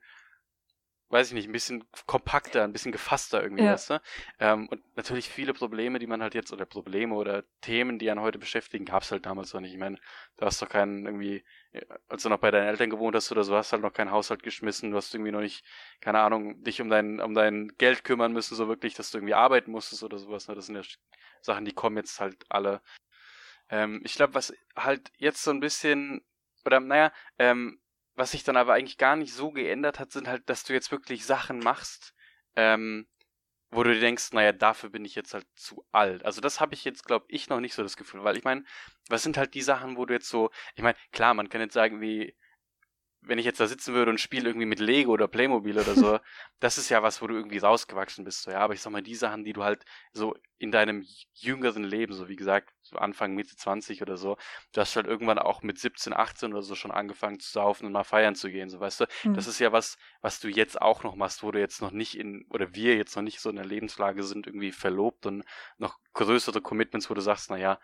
[1.11, 3.73] weiß ich nicht, ein bisschen kompakter, ein bisschen gefasster irgendwie, ja.
[3.73, 4.03] weißt du?
[4.41, 8.21] Ähm, und natürlich viele Probleme, die man halt jetzt, oder Probleme oder Themen, die einen
[8.21, 9.73] heute beschäftigen, gab es halt damals noch nicht.
[9.73, 9.99] Ich meine,
[10.37, 13.45] du hast doch keinen irgendwie, äh, als du noch bei deinen Eltern gewohnt hast oder
[13.45, 15.65] so, hast halt noch keinen Haushalt geschmissen, du hast irgendwie noch nicht,
[16.01, 19.35] keine Ahnung, dich um dein, um dein Geld kümmern müssen, so wirklich, dass du irgendwie
[19.35, 20.49] arbeiten musstest oder sowas.
[20.49, 20.55] Ne?
[20.55, 20.83] Das sind ja
[21.41, 22.83] Sachen, die kommen jetzt halt alle
[23.71, 26.23] ähm, ich glaube, was halt jetzt so ein bisschen,
[26.65, 27.81] oder naja, ähm,
[28.15, 30.91] was sich dann aber eigentlich gar nicht so geändert hat, sind halt, dass du jetzt
[30.91, 32.15] wirklich Sachen machst,
[32.57, 33.07] ähm,
[33.71, 36.25] wo du dir denkst, naja, dafür bin ich jetzt halt zu alt.
[36.25, 38.65] Also das habe ich jetzt, glaube ich, noch nicht so das Gefühl, weil ich meine,
[39.09, 41.75] was sind halt die Sachen, wo du jetzt so, ich meine, klar, man kann jetzt
[41.75, 42.35] sagen, wie,
[43.21, 46.19] wenn ich jetzt da sitzen würde und spiele irgendwie mit Lego oder Playmobil oder so,
[46.61, 49.03] das ist ja was, wo du irgendwie rausgewachsen bist, so, ja, aber ich sag mal,
[49.03, 51.05] die Sachen, die du halt so in deinem
[51.35, 54.37] jüngeren Leben, so wie gesagt, so Anfang, Mitte 20 oder so,
[54.73, 57.93] du hast halt irgendwann auch mit 17, 18 oder so schon angefangen zu saufen und
[57.93, 59.35] mal feiern zu gehen, so, weißt du, mhm.
[59.35, 62.17] das ist ja was, was du jetzt auch noch machst, wo du jetzt noch nicht
[62.17, 65.45] in, oder wir jetzt noch nicht so in der Lebenslage sind, irgendwie verlobt und
[65.77, 67.79] noch größere Commitments, wo du sagst, naja,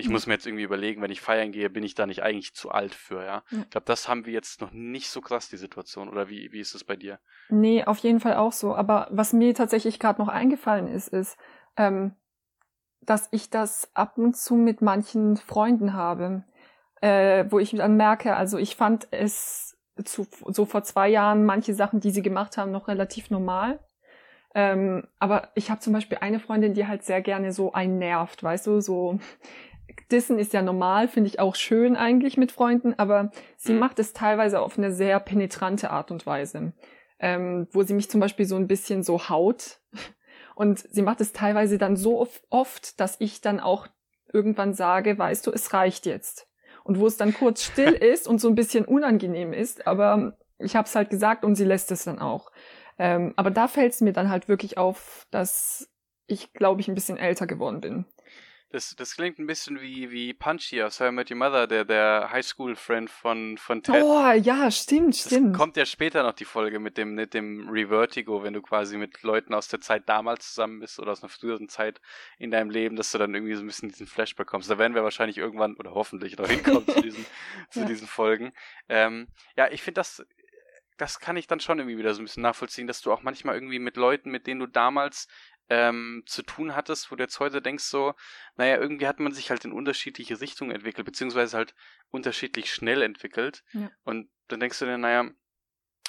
[0.00, 2.54] ich muss mir jetzt irgendwie überlegen, wenn ich feiern gehe, bin ich da nicht eigentlich
[2.54, 3.42] zu alt für, ja?
[3.50, 6.08] Ich glaube, das haben wir jetzt noch nicht so krass, die Situation.
[6.08, 7.20] Oder wie, wie ist es bei dir?
[7.48, 8.74] Nee, auf jeden Fall auch so.
[8.74, 11.36] Aber was mir tatsächlich gerade noch eingefallen ist, ist,
[11.76, 12.16] ähm,
[13.02, 16.44] dass ich das ab und zu mit manchen Freunden habe,
[17.00, 21.74] äh, wo ich dann merke, also ich fand es zu, so vor zwei Jahren manche
[21.74, 23.80] Sachen, die sie gemacht haben, noch relativ normal.
[24.54, 28.42] Ähm, aber ich habe zum Beispiel eine Freundin, die halt sehr gerne so einen nervt,
[28.42, 29.18] weißt du, so
[30.10, 33.78] Dissen ist ja normal, finde ich auch schön eigentlich mit Freunden, aber sie mhm.
[33.78, 36.72] macht es teilweise auf eine sehr penetrante Art und Weise,
[37.18, 39.80] ähm, wo sie mich zum Beispiel so ein bisschen so haut.
[40.54, 43.86] Und sie macht es teilweise dann so oft, dass ich dann auch
[44.32, 46.48] irgendwann sage, weißt du, es reicht jetzt.
[46.84, 50.76] Und wo es dann kurz still ist und so ein bisschen unangenehm ist, aber ich
[50.76, 52.50] habe es halt gesagt und sie lässt es dann auch.
[52.98, 55.88] Ähm, aber da fällt es mir dann halt wirklich auf, dass
[56.26, 58.04] ich, glaube ich, ein bisschen älter geworden bin.
[58.72, 61.84] Das, das klingt ein bisschen wie, wie Punchy aus How I Met Your Mother, der,
[61.84, 64.00] der Highschool-Friend von, von Ted.
[64.04, 65.56] Oh, ja, stimmt, das stimmt.
[65.56, 69.24] kommt ja später noch die Folge mit dem, mit dem Revertigo, wenn du quasi mit
[69.24, 72.00] Leuten aus der Zeit damals zusammen bist oder aus einer früheren Zeit
[72.38, 74.70] in deinem Leben, dass du dann irgendwie so ein bisschen diesen Flash bekommst.
[74.70, 77.26] Da werden wir wahrscheinlich irgendwann oder hoffentlich noch hinkommen zu diesen,
[77.70, 77.86] zu ja.
[77.86, 78.52] diesen Folgen.
[78.88, 80.24] Ähm, ja, ich finde das
[80.96, 83.54] das kann ich dann schon irgendwie wieder so ein bisschen nachvollziehen, dass du auch manchmal
[83.54, 85.28] irgendwie mit Leuten, mit denen du damals
[85.70, 88.14] ähm, zu tun hattest, wo du jetzt heute denkst so,
[88.56, 91.74] naja, irgendwie hat man sich halt in unterschiedliche Richtungen entwickelt, beziehungsweise halt
[92.10, 93.62] unterschiedlich schnell entwickelt.
[93.72, 93.90] Ja.
[94.02, 95.30] Und dann denkst du dir, naja,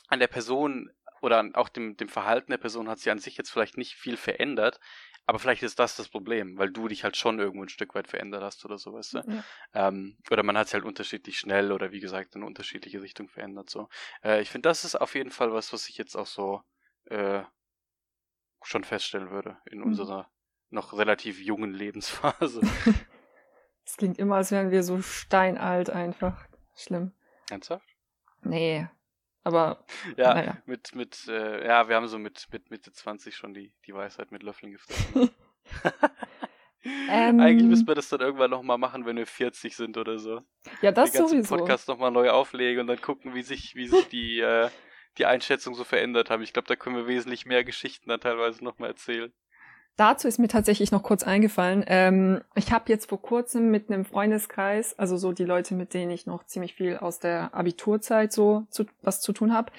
[0.08, 3.52] an der Person oder auch dem, dem Verhalten der Person hat sich an sich jetzt
[3.52, 4.80] vielleicht nicht viel verändert,
[5.28, 8.08] aber vielleicht ist das das Problem, weil du dich halt schon irgendwo ein Stück weit
[8.08, 9.18] verändert hast oder so, weißt du?
[9.28, 9.44] Ja.
[9.74, 13.70] Ähm, oder man hat es halt unterschiedlich schnell oder wie gesagt in unterschiedliche Richtungen verändert.
[13.70, 13.88] So.
[14.24, 16.64] Äh, ich finde, das ist auf jeden Fall was, was ich jetzt auch so
[17.06, 17.44] äh,
[18.64, 19.86] schon feststellen würde in mhm.
[19.86, 20.32] unserer
[20.70, 22.62] noch relativ jungen Lebensphase.
[23.84, 26.48] Es klingt immer, als wären wir so steinalt einfach.
[26.76, 27.12] Schlimm.
[27.50, 27.86] Ernsthaft?
[28.44, 28.88] Nee,
[29.44, 29.84] aber
[30.18, 30.58] ja, naja.
[30.66, 34.32] mit, mit, äh, ja, wir haben so mit, mit Mitte 20 schon die, die Weisheit
[34.32, 35.32] mit Löffeln gefressen.
[37.10, 40.42] ähm, Eigentlich müssten wir das dann irgendwann nochmal machen, wenn wir 40 sind oder so.
[40.82, 41.58] Ja, das Den sowieso.
[41.58, 44.70] Podcast nochmal neu auflegen und dann gucken, wie sich, wie sich die, äh,
[45.18, 46.42] die Einschätzung so verändert haben.
[46.42, 49.32] Ich glaube, da können wir wesentlich mehr Geschichten dann teilweise nochmal erzählen.
[49.98, 51.84] Dazu ist mir tatsächlich noch kurz eingefallen.
[51.86, 56.12] Ähm, ich habe jetzt vor kurzem mit einem Freundeskreis, also so die Leute, mit denen
[56.12, 59.72] ich noch ziemlich viel aus der Abiturzeit so zu, was zu tun habe,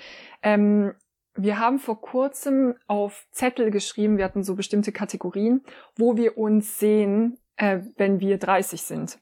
[0.42, 0.94] ähm,
[1.34, 5.62] wir haben vor kurzem auf Zettel geschrieben, wir hatten so bestimmte Kategorien,
[5.96, 9.18] wo wir uns sehen, äh, wenn wir 30 sind.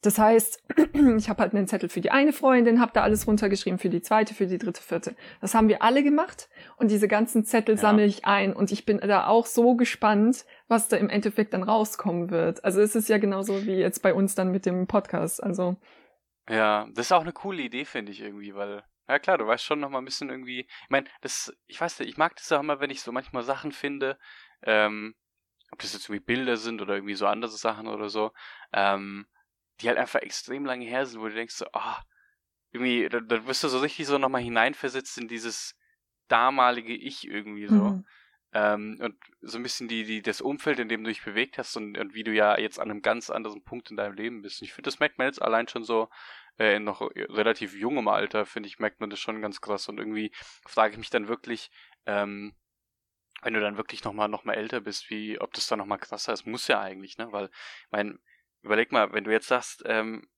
[0.00, 0.62] Das heißt,
[1.16, 4.00] ich habe halt einen Zettel für die eine Freundin, habe da alles runtergeschrieben, für die
[4.00, 5.16] zweite, für die dritte, vierte.
[5.40, 7.80] Das haben wir alle gemacht und diese ganzen Zettel ja.
[7.80, 11.64] sammle ich ein und ich bin da auch so gespannt, was da im Endeffekt dann
[11.64, 12.64] rauskommen wird.
[12.64, 15.42] Also es ist ja genauso wie jetzt bei uns dann mit dem Podcast.
[15.42, 15.76] Also
[16.48, 19.64] ja, das ist auch eine coole Idee, finde ich irgendwie, weil ja klar, du weißt
[19.64, 20.60] schon noch mal ein bisschen irgendwie.
[20.60, 23.42] Ich meine, das, ich weiß nicht, ich mag das auch immer, wenn ich so manchmal
[23.42, 24.18] Sachen finde,
[24.62, 25.14] ähm,
[25.72, 28.32] ob das jetzt irgendwie Bilder sind oder irgendwie so andere Sachen oder so.
[28.72, 29.26] Ähm,
[29.80, 32.02] die halt einfach extrem lange her sind, wo du denkst so, ah, oh,
[32.72, 35.74] irgendwie, da, da wirst du so richtig so nochmal hineinversetzt in dieses
[36.28, 37.74] damalige Ich irgendwie so.
[37.74, 38.06] Mhm.
[38.52, 41.76] Ähm, und so ein bisschen die, die, das Umfeld, in dem du dich bewegt hast
[41.76, 44.60] und, und wie du ja jetzt an einem ganz anderen Punkt in deinem Leben bist.
[44.60, 46.08] Und ich finde, das merkt man jetzt allein schon so
[46.58, 49.88] äh, in noch relativ jungem Alter, finde ich, merkt man das schon ganz krass.
[49.88, 50.32] Und irgendwie
[50.66, 51.70] frage ich mich dann wirklich,
[52.06, 52.54] ähm,
[53.42, 56.32] wenn du dann wirklich nochmal noch mal älter bist, wie, ob das dann nochmal krasser
[56.32, 57.30] ist, muss ja eigentlich, ne?
[57.30, 58.18] Weil, ich meine,
[58.62, 60.28] überleg mal, wenn du jetzt sagst, ähm,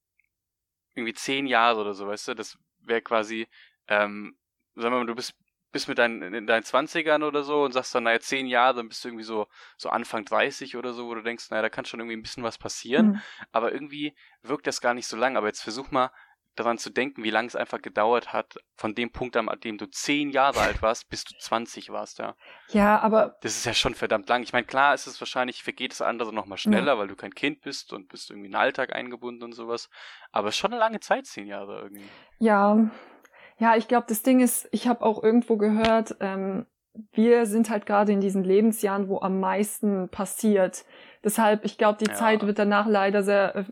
[0.94, 3.48] irgendwie zehn Jahre oder so, weißt du, das wäre quasi,
[3.88, 4.36] ähm,
[4.74, 5.34] sagen wir mal, du bist,
[5.72, 8.88] bist mit deinen, in deinen Zwanzigern oder so und sagst dann, naja, zehn Jahre, dann
[8.88, 11.84] bist du irgendwie so, so Anfang 30 oder so, wo du denkst, naja, da kann
[11.84, 13.20] schon irgendwie ein bisschen was passieren, mhm.
[13.52, 16.10] aber irgendwie wirkt das gar nicht so lang, aber jetzt versuch mal,
[16.56, 19.86] daran zu denken, wie lange es einfach gedauert hat, von dem Punkt an, dem du
[19.86, 22.34] zehn Jahre alt warst, bis du 20 warst, ja.
[22.68, 23.36] Ja, aber.
[23.42, 24.42] Das ist ja schon verdammt lang.
[24.42, 26.98] Ich meine, klar ist es wahrscheinlich, vergeht das andere nochmal schneller, ja.
[26.98, 29.88] weil du kein Kind bist und bist irgendwie in den Alltag eingebunden und sowas.
[30.32, 32.08] Aber es ist schon eine lange Zeit, zehn Jahre irgendwie.
[32.38, 32.90] Ja.
[33.58, 36.66] Ja, ich glaube, das Ding ist, ich habe auch irgendwo gehört, ähm,
[37.12, 40.84] wir sind halt gerade in diesen Lebensjahren, wo am meisten passiert.
[41.22, 42.14] Deshalb, ich glaube, die ja.
[42.14, 43.64] Zeit wird danach leider sehr äh,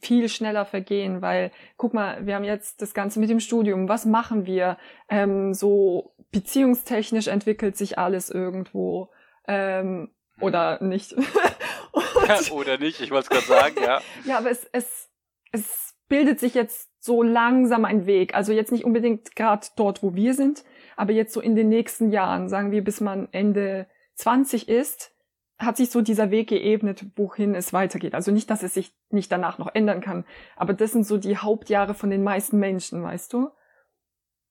[0.00, 3.88] viel schneller vergehen, weil guck mal, wir haben jetzt das Ganze mit dem Studium.
[3.88, 4.78] Was machen wir?
[5.08, 9.10] Ähm, so beziehungstechnisch entwickelt sich alles irgendwo
[9.48, 11.12] ähm, oder nicht.
[12.28, 14.00] ja, oder nicht, ich wollte es gerade sagen, ja.
[14.24, 15.10] ja, aber es, es,
[15.52, 18.34] es bildet sich jetzt so langsam ein Weg.
[18.34, 20.64] Also jetzt nicht unbedingt gerade dort, wo wir sind,
[20.96, 25.15] aber jetzt so in den nächsten Jahren, sagen wir, bis man Ende 20 ist,
[25.58, 28.14] hat sich so dieser Weg geebnet, wohin es weitergeht.
[28.14, 30.24] Also nicht, dass es sich nicht danach noch ändern kann,
[30.56, 33.50] aber das sind so die Hauptjahre von den meisten Menschen, weißt du?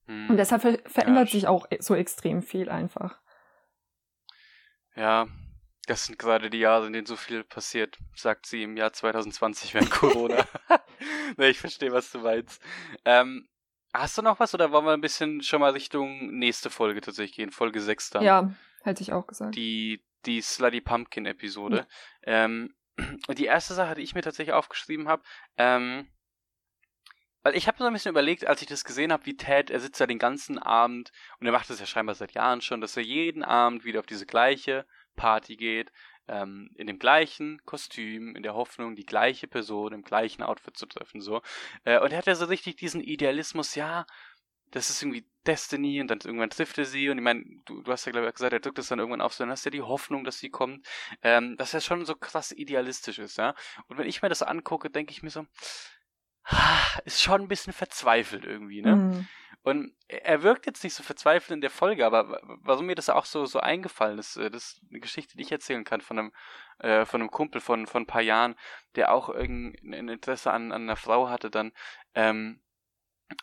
[0.07, 0.29] Hm.
[0.29, 3.19] Und deshalb ver verändert ja, sich auch so extrem viel einfach.
[4.95, 5.27] Ja,
[5.87, 9.73] das sind gerade die Jahre, in denen so viel passiert, sagt sie im Jahr 2020
[9.73, 10.45] während Corona.
[11.37, 12.61] ne, ich verstehe, was du meinst.
[13.03, 13.47] Ähm,
[13.93, 17.35] hast du noch was oder wollen wir ein bisschen schon mal Richtung nächste Folge tatsächlich
[17.35, 17.51] gehen?
[17.51, 18.23] Folge 6 dann.
[18.23, 18.51] Ja,
[18.83, 19.55] hätte ich auch gesagt.
[19.55, 21.87] Die die Slutty Pumpkin Episode.
[22.25, 22.45] Ja.
[22.45, 22.75] Ähm,
[23.27, 25.23] und die erste Sache, die ich mir tatsächlich aufgeschrieben habe,
[25.57, 26.07] ähm,
[27.43, 29.79] weil ich habe so ein bisschen überlegt, als ich das gesehen habe, wie Ted, er
[29.79, 32.97] sitzt ja den ganzen Abend und er macht das ja scheinbar seit Jahren schon, dass
[32.97, 35.91] er jeden Abend wieder auf diese gleiche Party geht,
[36.27, 40.87] ähm, in dem gleichen Kostüm, in der Hoffnung, die gleiche Person im gleichen Outfit zu
[40.87, 41.43] treffen, so.
[41.83, 44.07] Äh, und er hat ja so richtig diesen Idealismus, ja,
[44.71, 47.91] das ist irgendwie Destiny und dann irgendwann trifft er sie und ich meine, du, du
[47.91, 49.69] hast ja glaube ich gesagt, er drückt es dann irgendwann auf, so dann hast du
[49.69, 50.85] ja die Hoffnung, dass sie kommt,
[51.21, 53.53] ähm, dass er schon so krass idealistisch ist, ja.
[53.87, 55.45] Und wenn ich mir das angucke, denke ich mir so,
[56.45, 58.95] ah, ist schon ein bisschen verzweifelt irgendwie, ne?
[58.95, 59.27] Mhm.
[59.61, 63.25] Und er wirkt jetzt nicht so verzweifelt in der Folge, aber warum mir das auch
[63.25, 66.33] so, so eingefallen ist, äh, das ist eine Geschichte, die ich erzählen kann von einem,
[66.77, 68.55] äh, von einem Kumpel von, von ein paar Jahren,
[68.95, 71.71] der auch irgendein Interesse an, an einer Frau hatte dann,
[72.13, 72.61] ähm,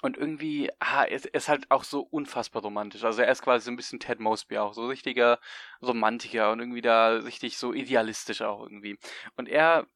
[0.02, 3.04] und irgendwie, ah, er ist halt auch so unfassbar romantisch.
[3.04, 5.40] Also er ist quasi so ein bisschen Ted Mosby auch, so richtiger
[5.82, 8.98] Romantiker und irgendwie da richtig so idealistisch auch irgendwie.
[9.36, 9.86] Und er,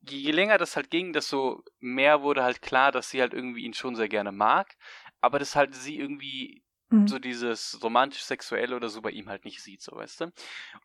[0.00, 3.74] je länger das halt ging, desto mehr wurde halt klar, dass sie halt irgendwie ihn
[3.74, 4.76] schon sehr gerne mag,
[5.20, 6.62] aber dass halt sie irgendwie
[6.92, 7.08] mhm.
[7.08, 10.32] so dieses romantisch-sexuelle oder so bei ihm halt nicht sieht, so weißt du.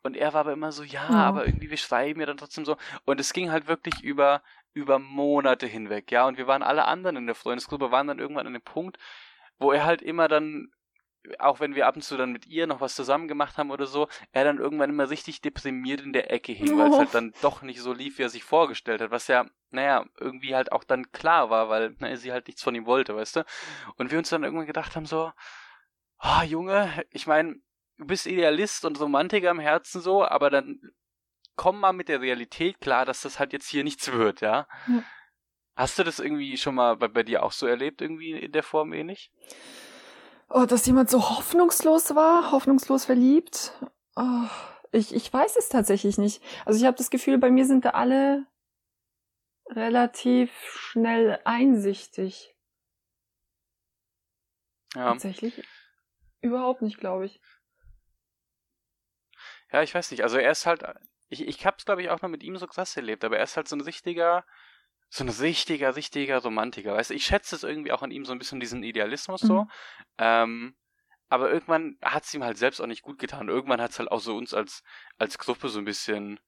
[0.02, 1.14] Und er war aber immer so, ja, oh.
[1.14, 2.76] aber irgendwie wir schreiben ja dann trotzdem so.
[3.04, 4.42] Und es ging halt wirklich über
[4.74, 6.26] über Monate hinweg, ja.
[6.26, 8.98] Und wir waren alle anderen in der Freundesgruppe, waren dann irgendwann an dem Punkt,
[9.58, 10.70] wo er halt immer dann,
[11.38, 13.86] auch wenn wir ab und zu dann mit ihr noch was zusammen gemacht haben oder
[13.86, 17.34] so, er dann irgendwann immer richtig deprimiert in der Ecke hing, weil es halt dann
[17.42, 20.84] doch nicht so lief, wie er sich vorgestellt hat, was ja, naja, irgendwie halt auch
[20.84, 23.44] dann klar war, weil na, sie halt nichts von ihm wollte, weißt du.
[23.96, 25.32] Und wir uns dann irgendwann gedacht haben, so,
[26.18, 27.56] ah, oh, Junge, ich meine,
[27.98, 30.80] du bist Idealist und Romantiker im Herzen so, aber dann
[31.56, 34.66] komm mal mit der Realität klar, dass das halt jetzt hier nichts wird, ja.
[34.86, 35.02] ja.
[35.76, 38.64] Hast du das irgendwie schon mal bei, bei, dir auch so erlebt, irgendwie in der
[38.64, 39.30] Form ähnlich?
[40.48, 43.72] Oh, dass jemand so hoffnungslos war, hoffnungslos verliebt.
[44.16, 44.48] Oh,
[44.90, 46.42] ich, ich weiß es tatsächlich nicht.
[46.64, 48.46] Also ich habe das Gefühl, bei mir sind da alle
[49.68, 52.56] relativ schnell einsichtig.
[54.94, 55.10] Ja.
[55.12, 55.62] Tatsächlich
[56.40, 57.40] überhaupt nicht, glaube ich.
[59.72, 60.22] Ja, ich weiß nicht.
[60.22, 60.82] Also er ist halt
[61.28, 63.56] ich, ich hab's, glaube ich, auch noch mit ihm so krass erlebt, aber er ist
[63.56, 64.44] halt so ein richtiger,
[65.10, 66.94] so ein richtiger, richtiger Romantiker.
[66.94, 69.62] Weißt du, ich schätze es irgendwie auch an ihm so ein bisschen diesen Idealismus so.
[69.62, 69.70] Mhm.
[70.18, 70.76] Ähm,
[71.28, 73.48] aber irgendwann hat es ihm halt selbst auch nicht gut getan.
[73.48, 74.82] Irgendwann hat es halt auch so uns als,
[75.18, 76.40] als Gruppe so ein bisschen,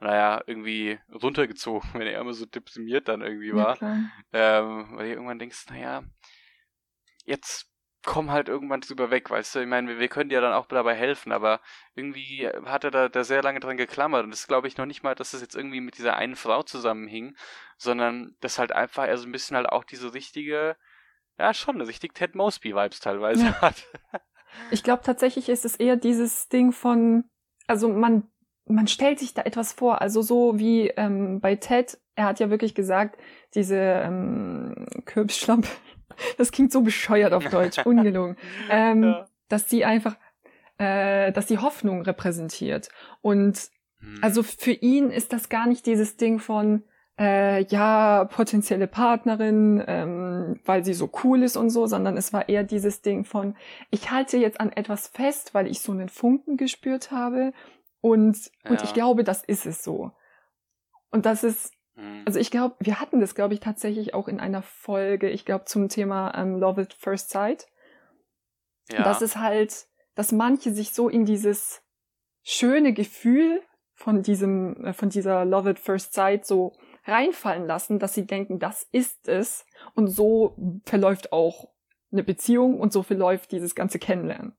[0.00, 3.80] naja, irgendwie runtergezogen, wenn er immer so deprimiert dann irgendwie war.
[3.80, 3.98] Ja,
[4.32, 6.02] ähm, weil du irgendwann denkst, naja,
[7.24, 7.70] jetzt
[8.04, 9.60] komm halt irgendwann drüber weg, weißt du?
[9.60, 11.60] Ich meine, wir, wir können dir dann auch dabei helfen, aber
[11.94, 15.02] irgendwie hat er da, da sehr lange dran geklammert und das glaube ich noch nicht
[15.02, 17.36] mal, dass es jetzt irgendwie mit dieser einen Frau zusammenhing,
[17.76, 20.76] sondern dass halt einfach er so ein bisschen halt auch diese richtige,
[21.38, 23.60] ja schon, eine richtig Ted Mosby-Vibes teilweise ja.
[23.60, 23.84] hat.
[24.70, 27.24] Ich glaube tatsächlich ist es eher dieses Ding von,
[27.66, 28.30] also man
[28.68, 32.50] man stellt sich da etwas vor, also so wie ähm, bei Ted, er hat ja
[32.50, 33.18] wirklich gesagt,
[33.54, 35.68] diese ähm, Kürbisschlampe,
[36.36, 38.36] das klingt so bescheuert auf Deutsch, ungelogen.
[38.70, 39.28] Ähm, ja.
[39.48, 40.16] Dass sie einfach,
[40.78, 42.88] äh, dass die Hoffnung repräsentiert.
[43.22, 44.18] Und hm.
[44.22, 46.82] also für ihn ist das gar nicht dieses Ding von,
[47.18, 52.48] äh, ja, potenzielle Partnerin, ähm, weil sie so cool ist und so, sondern es war
[52.48, 53.56] eher dieses Ding von,
[53.90, 57.52] ich halte jetzt an etwas fest, weil ich so einen Funken gespürt habe
[58.00, 58.70] und, ja.
[58.70, 60.12] und ich glaube, das ist es so.
[61.10, 61.72] Und das ist.
[62.24, 65.64] Also ich glaube, wir hatten das, glaube ich, tatsächlich auch in einer Folge, ich glaube,
[65.64, 67.66] zum Thema ähm, Love at First Sight.
[68.90, 69.02] Ja.
[69.02, 71.82] Das ist halt, dass manche sich so in dieses
[72.42, 73.62] schöne Gefühl
[73.94, 76.72] von diesem, äh, von dieser Love at First Sight so
[77.04, 79.66] reinfallen lassen, dass sie denken, das ist es.
[79.94, 81.72] Und so verläuft auch
[82.12, 84.56] eine Beziehung und so verläuft dieses ganze Kennenlernen.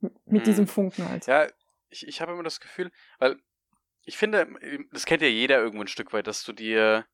[0.00, 0.44] Mit hm.
[0.44, 1.26] diesem Funken halt.
[1.26, 1.46] Ja,
[1.88, 3.38] ich, ich habe immer das Gefühl, weil
[4.06, 4.48] ich finde,
[4.92, 7.06] das kennt ja jeder irgendwo ein Stück weit, dass du dir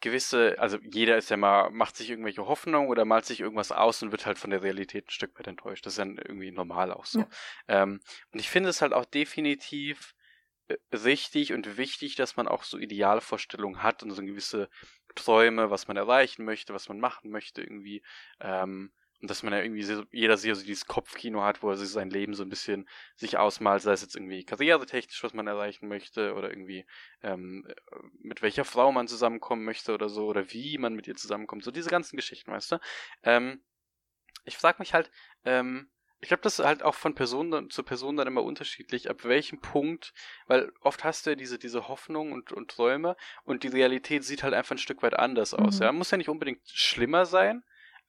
[0.00, 4.02] gewisse, also jeder ist ja mal, macht sich irgendwelche Hoffnungen oder malt sich irgendwas aus
[4.02, 5.86] und wird halt von der Realität ein Stück weit enttäuscht.
[5.86, 7.20] Das ist ja irgendwie normal auch so.
[7.20, 7.28] Ja.
[7.68, 8.00] Ähm,
[8.32, 10.14] und ich finde es halt auch definitiv
[10.66, 14.68] äh, richtig und wichtig, dass man auch so Idealvorstellungen hat und so gewisse
[15.14, 18.02] Träume, was man erreichen möchte, was man machen möchte, irgendwie.
[18.40, 18.92] Ähm,
[19.24, 22.10] und dass man ja irgendwie so, jeder so dieses Kopfkino hat, wo er sich sein
[22.10, 26.34] Leben so ein bisschen sich ausmalt, sei es jetzt irgendwie karrieretechnisch, was man erreichen möchte,
[26.34, 26.84] oder irgendwie
[27.22, 27.66] ähm,
[28.20, 31.64] mit welcher Frau man zusammenkommen möchte oder so, oder wie man mit ihr zusammenkommt.
[31.64, 32.78] So diese ganzen Geschichten, weißt du?
[33.22, 33.62] Ähm,
[34.44, 35.10] ich frage mich halt,
[35.46, 35.88] ähm,
[36.20, 39.58] ich glaube, das ist halt auch von Person zu Person dann immer unterschiedlich, ab welchem
[39.58, 40.12] Punkt,
[40.48, 44.42] weil oft hast du ja diese, diese Hoffnung und, und Träume und die Realität sieht
[44.42, 45.78] halt einfach ein Stück weit anders aus.
[45.78, 45.82] Mhm.
[45.82, 47.64] Ja, muss ja nicht unbedingt schlimmer sein,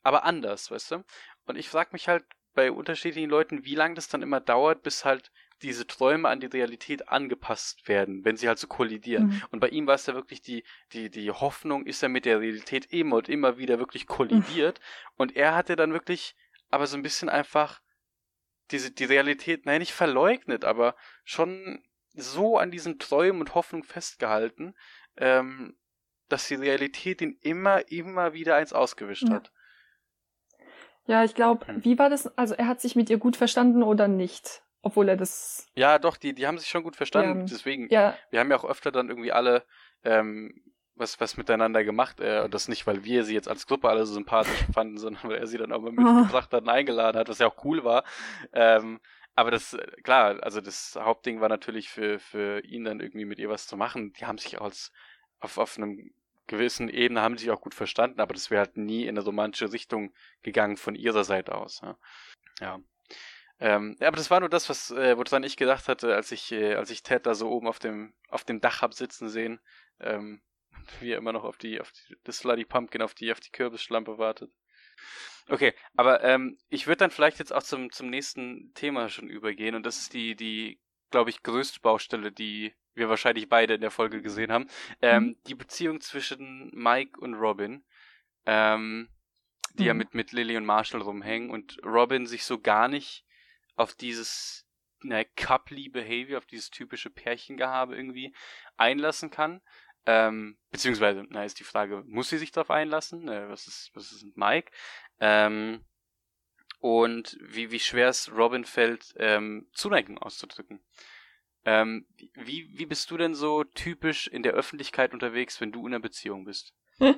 [0.06, 1.04] aber anders, weißt du?
[1.46, 5.04] Und ich frage mich halt bei unterschiedlichen Leuten, wie lange das dann immer dauert, bis
[5.04, 5.32] halt
[5.64, 9.28] diese Träume an die Realität angepasst werden, wenn sie halt so kollidieren.
[9.28, 9.44] Mhm.
[9.50, 10.64] Und bei ihm war es ja wirklich die,
[10.94, 14.80] die, die Hoffnung ist ja mit der Realität immer und immer wieder wirklich kollidiert.
[14.80, 15.14] Mhm.
[15.18, 16.36] Und er hatte dann wirklich,
[16.70, 17.82] aber so ein bisschen einfach
[18.70, 24.76] diese, die Realität, nein, nicht verleugnet, aber schon so an diesen Träumen und Hoffnungen festgehalten,
[25.18, 25.76] ähm,
[26.30, 29.36] dass die Realität ihn immer, immer wieder eins ausgewischt ja.
[29.36, 29.52] hat.
[31.08, 31.84] Ja, ich glaube, hm.
[31.84, 32.28] wie war das?
[32.38, 34.62] Also er hat sich mit ihr gut verstanden oder nicht?
[34.82, 35.68] Obwohl er das.
[35.76, 37.40] Ja, doch, die, die haben sich schon gut verstanden.
[37.40, 38.16] Ja, Deswegen, ja.
[38.30, 39.64] wir haben ja auch öfter dann irgendwie alle
[40.04, 40.62] ähm,
[40.96, 42.20] was, was miteinander gemacht.
[42.20, 45.24] Äh, und das nicht, weil wir sie jetzt als Gruppe alle so sympathisch fanden, sondern
[45.24, 47.84] weil er sie dann auch mal mitgebracht hat und eingeladen hat, was ja auch cool
[47.84, 48.04] war.
[48.54, 49.00] Ähm,
[49.36, 53.50] aber das, klar, also das Hauptding war natürlich für, für ihn dann irgendwie mit ihr
[53.50, 54.14] was zu machen.
[54.14, 54.94] Die haben sich als
[55.40, 56.14] auf, auf einem
[56.48, 59.22] gewissen Ebene haben sie sich auch gut verstanden, aber das wäre halt nie in eine
[59.22, 61.82] romantische Richtung gegangen von ihrer Seite aus.
[61.82, 61.98] Ja.
[62.60, 62.80] ja.
[63.60, 66.52] Ähm, ja, aber das war nur das, was äh, woran ich gedacht hatte, als ich,
[66.52, 69.62] äh, als ich Ted da so oben auf dem, auf dem Dach hab sitzen sehen,
[70.00, 70.42] ähm,
[71.00, 73.52] wie er immer noch auf die, auf die, das Slutty Pumpkin, auf die, auf die
[73.52, 74.52] Kürbisschlampe wartet.
[75.48, 79.76] Okay, aber ähm, ich würde dann vielleicht jetzt auch zum, zum nächsten Thema schon übergehen
[79.76, 80.80] und das ist die, die,
[81.16, 84.68] glaube ich, größte Baustelle, die wir wahrscheinlich beide in der Folge gesehen haben.
[85.02, 85.38] Ähm, mhm.
[85.48, 87.86] Die Beziehung zwischen Mike und Robin,
[88.46, 89.08] ähm,
[89.76, 89.88] die mhm.
[89.88, 93.26] ja mit, mit Lily und Marshall rumhängen und Robin sich so gar nicht
[93.78, 94.68] auf dieses
[95.04, 98.36] ne, coupley Behavior, auf dieses typische Pärchengehabe irgendwie
[98.76, 99.62] einlassen kann.
[100.06, 103.30] Ähm, beziehungsweise, na, ist die Frage, muss sie sich darauf einlassen?
[103.30, 104.70] Äh, was ist, was ist mit Mike?
[105.22, 105.86] Ähm,
[106.80, 110.80] und wie, wie schwer es Robin fällt, ähm, Zuneigung auszudrücken.
[111.66, 115.94] Ähm, wie, wie bist du denn so typisch in der Öffentlichkeit unterwegs, wenn du in
[115.94, 116.74] einer Beziehung bist?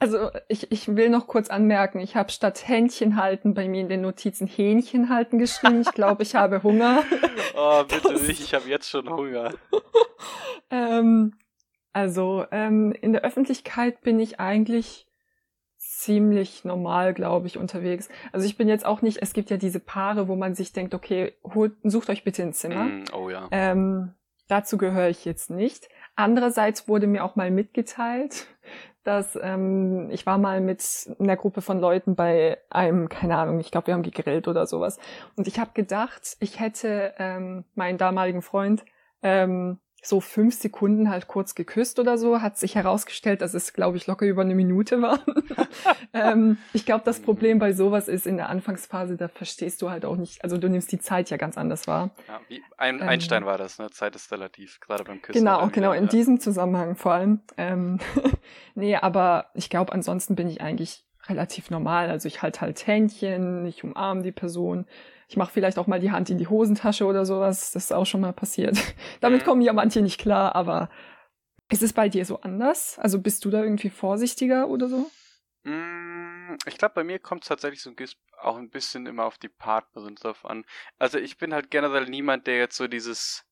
[0.00, 3.88] Also ich, ich will noch kurz anmerken, ich habe statt Händchen halten bei mir in
[3.88, 5.80] den Notizen Hähnchen halten geschrieben.
[5.80, 7.02] Ich glaube, ich habe Hunger.
[7.56, 8.22] Oh, bitte das...
[8.22, 9.52] nicht, ich habe jetzt schon Hunger.
[10.70, 11.34] ähm,
[11.92, 15.07] also ähm, in der Öffentlichkeit bin ich eigentlich
[15.98, 18.08] ziemlich normal, glaube ich, unterwegs.
[18.30, 20.94] Also ich bin jetzt auch nicht, es gibt ja diese Paare, wo man sich denkt,
[20.94, 22.84] okay, holt, sucht euch bitte ein Zimmer.
[22.84, 23.48] Mm, oh ja.
[23.50, 24.14] Ähm,
[24.46, 25.88] dazu gehöre ich jetzt nicht.
[26.14, 28.46] Andererseits wurde mir auch mal mitgeteilt,
[29.02, 30.84] dass ähm, ich war mal mit
[31.18, 35.00] einer Gruppe von Leuten bei einem, keine Ahnung, ich glaube, wir haben gegrillt oder sowas.
[35.34, 38.84] Und ich habe gedacht, ich hätte ähm, meinen damaligen Freund
[39.22, 43.96] ähm, so fünf Sekunden halt kurz geküsst oder so, hat sich herausgestellt, dass es, glaube
[43.96, 45.20] ich, locker über eine Minute war.
[46.12, 50.04] ähm, ich glaube, das Problem bei sowas ist in der Anfangsphase, da verstehst du halt
[50.04, 52.10] auch nicht, also du nimmst die Zeit ja ganz anders wahr.
[52.26, 53.90] Ja, wie ein, ähm, Einstein war das, ne?
[53.90, 55.38] Zeit ist relativ, gerade beim Küssen.
[55.38, 56.10] Genau, genau, in ja.
[56.10, 57.40] diesem Zusammenhang vor allem.
[57.56, 57.98] Ähm,
[58.74, 62.08] nee, aber ich glaube, ansonsten bin ich eigentlich relativ normal.
[62.10, 64.86] Also ich halte halt Händchen, ich umarme die Person
[65.28, 67.72] ich mache vielleicht auch mal die Hand in die Hosentasche oder sowas.
[67.72, 68.78] Das ist auch schon mal passiert.
[69.20, 69.44] Damit mhm.
[69.44, 70.88] kommen ja manche nicht klar, aber
[71.70, 72.98] ist es bei dir so anders?
[72.98, 75.10] Also bist du da irgendwie vorsichtiger oder so?
[75.64, 77.92] Mm, ich glaube, bei mir kommt es tatsächlich so
[78.40, 80.64] auch ein bisschen immer auf die Partnerin drauf an.
[80.98, 83.44] Also ich bin halt generell niemand, der jetzt so dieses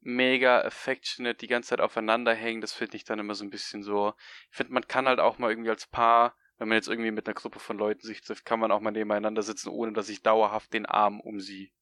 [0.00, 2.62] mega affectionate die ganze Zeit aufeinander hängt.
[2.62, 4.14] Das finde ich dann immer so ein bisschen so.
[4.50, 7.26] Ich finde, man kann halt auch mal irgendwie als Paar wenn man jetzt irgendwie mit
[7.26, 10.22] einer Gruppe von Leuten sich trifft, kann man auch mal nebeneinander sitzen, ohne dass ich
[10.22, 11.72] dauerhaft den Arm um sie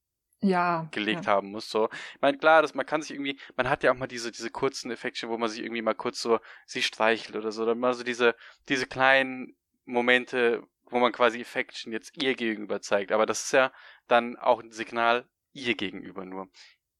[0.40, 1.32] ja, gelegt ja.
[1.32, 1.68] haben muss.
[1.68, 4.32] So, ich meine, klar, dass man kann sich irgendwie, man hat ja auch mal diese,
[4.32, 7.78] diese kurzen Effekte, wo man sich irgendwie mal kurz so sie streichelt oder so, dann
[7.78, 8.34] mal so diese,
[8.70, 13.12] diese kleinen Momente, wo man quasi Affection jetzt ihr gegenüber zeigt.
[13.12, 13.74] Aber das ist ja
[14.08, 16.48] dann auch ein Signal ihr gegenüber nur.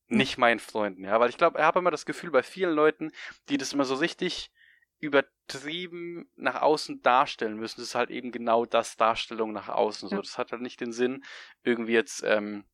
[0.09, 1.19] Nicht meinen Freunden, ja.
[1.19, 3.11] Weil ich glaube, ich habe immer das Gefühl bei vielen Leuten,
[3.49, 4.53] die das immer so richtig
[5.01, 7.81] übertrieben nach außen darstellen müssen.
[7.81, 10.09] Das ist halt eben genau das Darstellung nach außen.
[10.09, 11.25] So, das hat halt nicht den Sinn,
[11.63, 12.65] irgendwie jetzt ähm,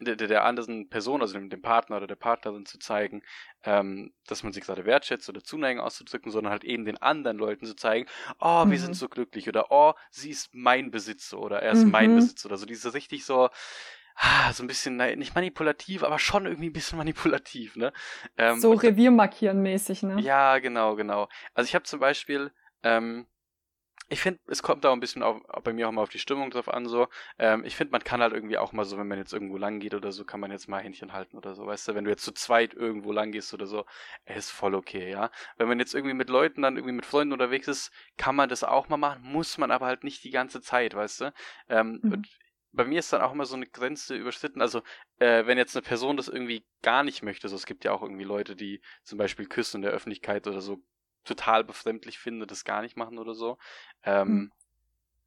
[0.00, 3.22] der, der anderen Person, also dem, dem Partner oder der Partnerin zu zeigen,
[3.64, 7.66] ähm, dass man sich gerade wertschätzt oder Zuneigung auszudrücken, sondern halt eben den anderen Leuten
[7.66, 8.06] zu zeigen,
[8.38, 8.76] oh, wir mhm.
[8.76, 11.90] sind so glücklich oder oh, sie ist mein Besitz oder er ist mhm.
[11.90, 12.66] mein Besitz oder so.
[12.66, 13.48] Diese richtig so,
[14.18, 17.92] ah, so ein bisschen, nicht manipulativ, aber schon irgendwie ein bisschen manipulativ, ne?
[18.36, 20.20] Ähm, so Reviermarkieren mäßig, ne?
[20.20, 21.28] Ja, genau, genau.
[21.54, 22.50] Also ich habe zum Beispiel,
[22.82, 23.26] ähm,
[24.10, 26.50] ich finde, es kommt da ein bisschen auf, bei mir auch mal auf die Stimmung
[26.50, 27.08] drauf an, so.
[27.38, 29.80] Ähm, ich finde, man kann halt irgendwie auch mal so, wenn man jetzt irgendwo lang
[29.80, 32.10] geht oder so, kann man jetzt mal Händchen halten oder so, weißt du, wenn du
[32.10, 33.84] jetzt zu zweit irgendwo lang gehst oder so,
[34.24, 35.30] ist voll okay, ja.
[35.58, 38.64] Wenn man jetzt irgendwie mit Leuten dann irgendwie mit Freunden unterwegs ist, kann man das
[38.64, 41.32] auch mal machen, muss man aber halt nicht die ganze Zeit, weißt du.
[41.68, 42.24] Ähm, mhm
[42.72, 44.60] bei mir ist dann auch immer so eine Grenze überschritten.
[44.60, 44.82] Also,
[45.18, 48.02] äh, wenn jetzt eine Person das irgendwie gar nicht möchte, so es gibt ja auch
[48.02, 50.82] irgendwie Leute, die zum Beispiel Küssen in der Öffentlichkeit oder so
[51.24, 53.58] total befremdlich finden, das gar nicht machen oder so.
[54.02, 54.52] Ähm, mhm.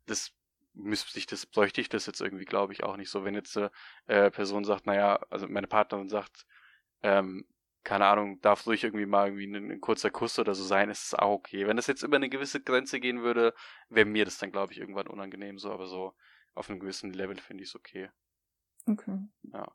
[0.06, 0.34] Das
[0.74, 3.24] müsste ich, das bräuchte ich das jetzt irgendwie, glaube ich, auch nicht so.
[3.24, 3.72] Wenn jetzt eine
[4.08, 6.46] äh, Person sagt, naja, also meine Partnerin sagt,
[7.04, 7.46] ähm,
[7.84, 11.06] keine Ahnung, darf ruhig irgendwie mal irgendwie ein, ein, kurzer Kuss oder so sein, ist
[11.06, 11.68] es auch okay.
[11.68, 13.54] Wenn das jetzt über eine gewisse Grenze gehen würde,
[13.90, 16.14] wäre mir das dann, glaube ich, irgendwann unangenehm so, aber so
[16.54, 18.10] auf einem gewissen Level finde ich es okay.
[18.88, 19.18] Okay.
[19.54, 19.72] Ja.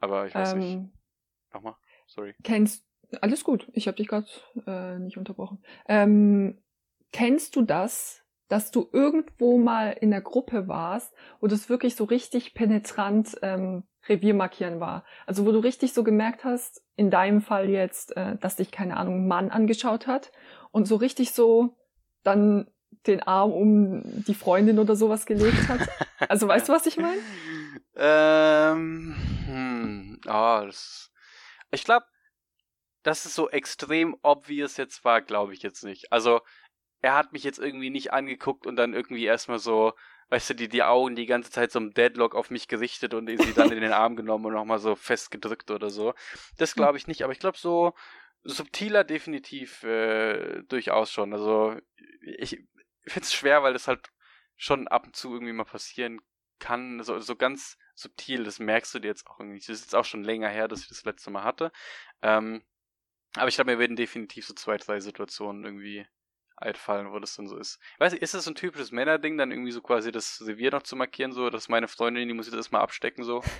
[0.00, 0.92] Aber ich weiß ähm, nicht.
[1.52, 2.34] Nochmal, sorry.
[2.42, 2.84] Kennst
[3.20, 4.26] alles gut, ich habe dich gerade
[4.66, 5.62] äh, nicht unterbrochen.
[5.86, 6.62] Ähm,
[7.12, 12.04] kennst du das, dass du irgendwo mal in der Gruppe warst, wo das wirklich so
[12.04, 15.04] richtig penetrant ähm, Reviermarkieren war?
[15.26, 18.96] Also wo du richtig so gemerkt hast, in deinem Fall jetzt, äh, dass dich, keine
[18.96, 20.32] Ahnung, Mann angeschaut hat
[20.70, 21.76] und so richtig so
[22.22, 22.70] dann
[23.06, 25.80] den Arm um die Freundin oder sowas gelegt hat.
[26.28, 27.20] Also weißt du, was ich meine?
[27.94, 29.14] Ähm,
[29.46, 31.12] hm, oh, das,
[31.70, 32.06] ich glaube,
[33.04, 36.12] dass es so extrem obvious jetzt war, glaube ich jetzt nicht.
[36.12, 36.40] Also,
[37.00, 39.92] er hat mich jetzt irgendwie nicht angeguckt und dann irgendwie erstmal so,
[40.30, 43.28] weißt du, die, die Augen die ganze Zeit so im Deadlock auf mich gerichtet und
[43.28, 46.14] sie dann in den Arm genommen und nochmal so festgedrückt oder so.
[46.58, 47.94] Das glaube ich nicht, aber ich glaube so
[48.42, 51.32] subtiler definitiv äh, durchaus schon.
[51.32, 51.76] Also
[52.20, 52.58] ich
[53.12, 54.10] finde es schwer, weil das halt
[54.56, 56.20] schon ab und zu irgendwie mal passieren
[56.58, 57.02] kann.
[57.02, 59.58] So, so ganz subtil, das merkst du dir jetzt auch irgendwie.
[59.58, 61.72] Das ist jetzt auch schon länger her, dass ich das letzte Mal hatte.
[62.22, 62.62] Ähm,
[63.34, 66.06] aber ich glaube, mir werden definitiv so zwei, drei Situationen irgendwie
[66.56, 67.78] einfallen, wo das dann so ist.
[67.94, 70.72] Ich weiß nicht, ist das so ein typisches Männerding, dann irgendwie so quasi das Revier
[70.72, 73.42] noch zu markieren, so, dass meine Freundin, die muss jetzt erstmal abstecken, so?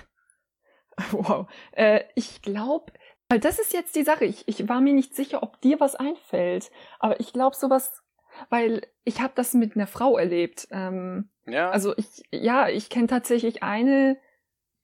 [1.11, 1.49] Wow.
[1.71, 2.91] Äh, ich glaube,
[3.29, 4.25] weil das ist jetzt die Sache.
[4.25, 6.71] Ich, ich war mir nicht sicher, ob dir was einfällt.
[6.99, 8.03] Aber ich glaube, sowas,
[8.49, 10.67] weil ich habe das mit einer Frau erlebt.
[10.71, 11.69] Ähm, ja.
[11.69, 14.17] Also ich, ja, ich kenne tatsächlich eine,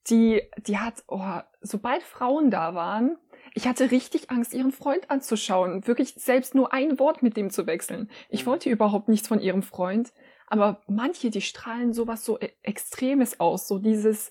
[0.10, 3.18] die, die hat, oh, sobald Frauen da waren,
[3.54, 7.68] ich hatte richtig Angst, ihren Freund anzuschauen, wirklich selbst nur ein Wort mit dem zu
[7.68, 8.10] wechseln.
[8.30, 8.52] Ich mhm.
[8.52, 10.12] wollte überhaupt nichts von ihrem Freund,
[10.48, 14.30] aber manche, die strahlen sowas so e Extremes aus, so dieses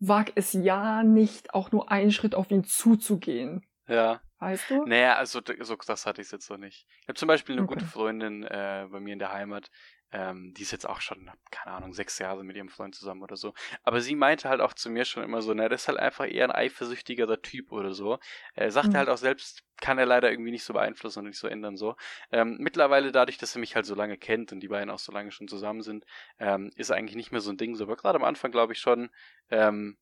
[0.00, 3.64] wag es ja nicht, auch nur einen Schritt auf ihn zuzugehen.
[3.86, 4.20] Ja.
[4.42, 4.84] Weißt du?
[4.86, 6.88] Naja, also so krass hatte ich es jetzt noch nicht.
[7.00, 7.74] Ich habe zum Beispiel eine okay.
[7.74, 9.70] gute Freundin äh, bei mir in der Heimat,
[10.10, 13.36] ähm, die ist jetzt auch schon, keine Ahnung, sechs Jahre mit ihrem Freund zusammen oder
[13.36, 13.54] so.
[13.84, 16.26] Aber sie meinte halt auch zu mir schon immer so, na, das ist halt einfach
[16.28, 18.18] eher ein eifersüchtigerer Typ oder so.
[18.54, 18.96] Er sagte mhm.
[18.96, 21.94] halt auch selbst, kann er leider irgendwie nicht so beeinflussen und nicht so ändern so.
[22.32, 25.12] Ähm, mittlerweile dadurch, dass er mich halt so lange kennt und die beiden auch so
[25.12, 26.04] lange schon zusammen sind,
[26.40, 27.84] ähm, ist eigentlich nicht mehr so ein Ding so.
[27.84, 29.08] Aber gerade am Anfang glaube ich schon,
[29.50, 29.98] ähm,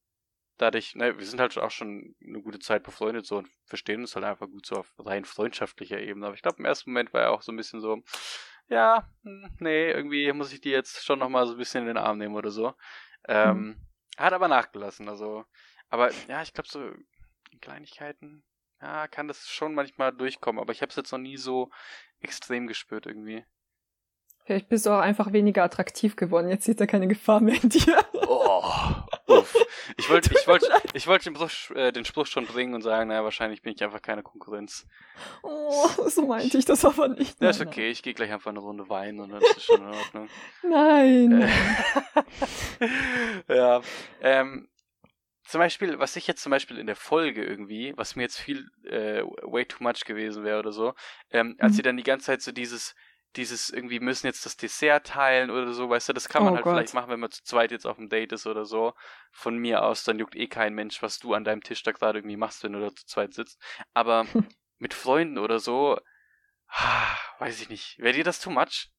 [0.60, 4.14] dadurch, ne, wir sind halt auch schon eine gute Zeit befreundet so und verstehen uns
[4.14, 6.26] halt einfach gut so auf rein freundschaftlicher Ebene.
[6.26, 8.02] Aber ich glaube, im ersten Moment war er auch so ein bisschen so,
[8.68, 11.96] ja, hm, nee, irgendwie muss ich die jetzt schon nochmal so ein bisschen in den
[11.96, 12.74] Arm nehmen oder so.
[13.26, 13.76] Ähm, mhm.
[14.16, 15.44] Hat aber nachgelassen, also.
[15.88, 18.44] Aber ja, ich glaube, so in Kleinigkeiten,
[18.80, 21.70] ja, kann das schon manchmal durchkommen, aber ich habe es jetzt noch nie so
[22.20, 23.44] extrem gespürt irgendwie.
[24.44, 26.48] Vielleicht bist du auch einfach weniger attraktiv geworden.
[26.48, 28.04] Jetzt sieht er keine Gefahr mehr in dir.
[28.14, 28.62] Oh,
[29.30, 29.54] uff.
[29.96, 30.62] Ich wollte ich wollt,
[30.94, 33.82] ich wollt den, Spruch, äh, den Spruch schon bringen und sagen, naja, wahrscheinlich bin ich
[33.82, 34.86] einfach keine Konkurrenz.
[35.42, 37.40] Oh, so meinte ich das aber nicht.
[37.40, 37.90] Ja, ist okay.
[37.90, 40.28] Ich gehe gleich einfach eine Runde weinen und dann ist das schon in Ordnung.
[40.62, 41.50] Nein.
[42.78, 42.88] Äh,
[43.56, 43.80] ja.
[44.20, 44.68] Ähm,
[45.50, 48.70] zum Beispiel, was ich jetzt zum Beispiel in der Folge irgendwie, was mir jetzt viel
[48.84, 50.94] äh, way too much gewesen wäre oder so,
[51.32, 51.76] ähm, als mhm.
[51.76, 52.94] sie dann die ganze Zeit so dieses
[53.36, 56.56] dieses irgendwie müssen jetzt das Dessert teilen oder so, weißt du, das kann man oh
[56.56, 56.74] halt Gott.
[56.74, 58.94] vielleicht machen, wenn man zu zweit jetzt auf dem Date ist oder so.
[59.30, 62.18] Von mir aus, dann juckt eh kein Mensch, was du an deinem Tisch da gerade
[62.18, 63.60] irgendwie machst, wenn du da zu zweit sitzt.
[63.94, 64.24] Aber
[64.78, 65.98] mit Freunden oder so,
[66.68, 67.98] ah, weiß ich nicht.
[67.98, 68.90] Wäre dir das too much?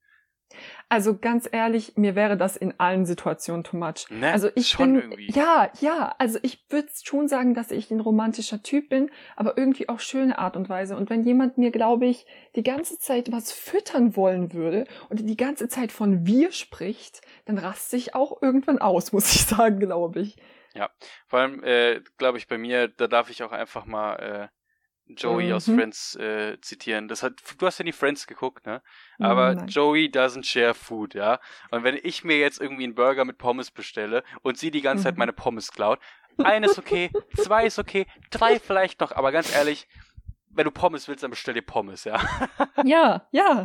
[0.90, 4.10] Also ganz ehrlich, mir wäre das in allen Situationen too much.
[4.10, 4.32] Ne?
[4.32, 5.32] Also ich schon bin, irgendwie.
[5.32, 9.90] ja, ja, also ich würde schon sagen, dass ich ein romantischer Typ bin, aber irgendwie
[9.90, 10.96] auch schöne Art und Weise.
[10.96, 12.26] Und wenn jemand mir, glaube ich,
[12.56, 17.58] die ganze Zeit was füttern wollen würde und die ganze Zeit von wir spricht, dann
[17.58, 20.38] raste ich auch irgendwann aus, muss ich sagen, glaube ich.
[20.74, 20.90] Ja,
[21.28, 24.48] vor allem, äh, glaube ich, bei mir, da darf ich auch einfach mal äh,
[25.16, 25.54] Joey mhm.
[25.54, 27.08] aus Friends äh, zitieren.
[27.08, 28.82] Das hat, du hast ja nie Friends geguckt, ne?
[29.20, 29.68] Aber Nein.
[29.68, 31.40] Joey doesn't share food, ja?
[31.70, 35.02] Und wenn ich mir jetzt irgendwie einen Burger mit Pommes bestelle und sie die ganze
[35.02, 35.04] mhm.
[35.06, 36.00] Zeit meine Pommes klaut,
[36.44, 39.88] eines okay, zwei ist okay, drei vielleicht noch, aber ganz ehrlich,
[40.50, 42.20] wenn du Pommes willst, dann bestell dir Pommes, ja?
[42.84, 43.64] Ja, ja.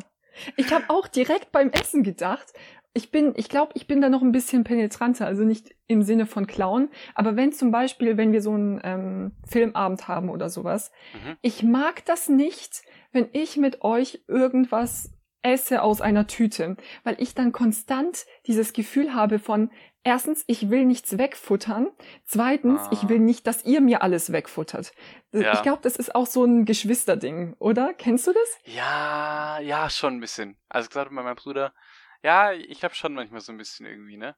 [0.57, 2.53] Ich habe auch direkt beim Essen gedacht,
[2.97, 6.25] ich bin, ich glaube, ich bin da noch ein bisschen penetranter, also nicht im Sinne
[6.25, 10.91] von klauen, aber wenn zum Beispiel, wenn wir so einen ähm, Filmabend haben oder sowas,
[11.13, 11.37] mhm.
[11.43, 12.83] ich mag das nicht,
[13.13, 19.13] wenn ich mit euch irgendwas esse aus einer Tüte, weil ich dann konstant dieses Gefühl
[19.13, 19.71] habe von,
[20.03, 21.89] erstens, ich will nichts wegfuttern,
[22.25, 22.91] zweitens, ah.
[22.93, 24.93] ich will nicht, dass ihr mir alles wegfuttert.
[25.33, 25.53] Ja.
[25.53, 27.93] Ich glaube, das ist auch so ein Geschwisterding, oder?
[27.93, 28.75] Kennst du das?
[28.75, 30.57] Ja, ja, schon ein bisschen.
[30.71, 31.75] Also gerade bei meinem Bruder,
[32.23, 34.37] ja, ich glaube schon manchmal so ein bisschen irgendwie, ne?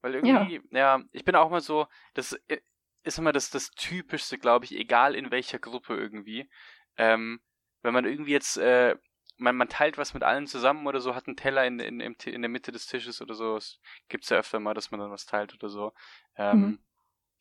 [0.00, 2.38] Weil irgendwie, ja, ja ich bin auch mal so, das
[3.04, 6.48] ist immer das, das Typischste, glaube ich, egal in welcher Gruppe irgendwie.
[6.96, 7.40] Ähm,
[7.82, 8.96] wenn man irgendwie jetzt, äh,
[9.38, 12.42] man, man teilt was mit allen zusammen oder so, hat einen Teller in, in, in,
[12.42, 13.56] der Mitte des Tisches oder so.
[13.56, 15.92] Es gibt's ja öfter mal, dass man dann was teilt oder so.
[16.36, 16.78] Ähm, mhm.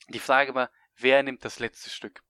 [0.09, 2.23] Die Frage war, wer nimmt das letzte Stück?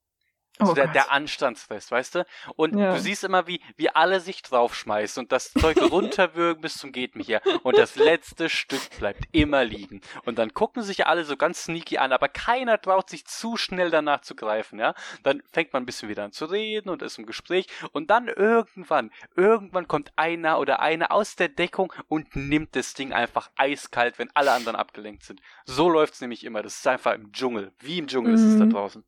[0.62, 2.26] Also oh der, der Anstandsfest, weißt du?
[2.56, 2.94] Und ja.
[2.94, 7.16] du siehst immer, wie, wie alle sich draufschmeißen und das Zeug runterwürgen bis zum geht
[7.16, 7.42] mich her.
[7.62, 10.00] Und das letzte Stück bleibt immer liegen.
[10.24, 13.90] Und dann gucken sich alle so ganz sneaky an, aber keiner traut sich zu schnell
[13.90, 14.94] danach zu greifen, ja?
[15.22, 17.66] Dann fängt man ein bisschen wieder an zu reden und ist im Gespräch.
[17.92, 23.12] Und dann irgendwann, irgendwann kommt einer oder eine aus der Deckung und nimmt das Ding
[23.12, 25.40] einfach eiskalt, wenn alle anderen abgelenkt sind.
[25.64, 26.62] So läuft's nämlich immer.
[26.62, 27.72] Das ist einfach im Dschungel.
[27.80, 28.38] Wie im Dschungel mhm.
[28.38, 28.70] ist es da mhm.
[28.70, 29.04] draußen.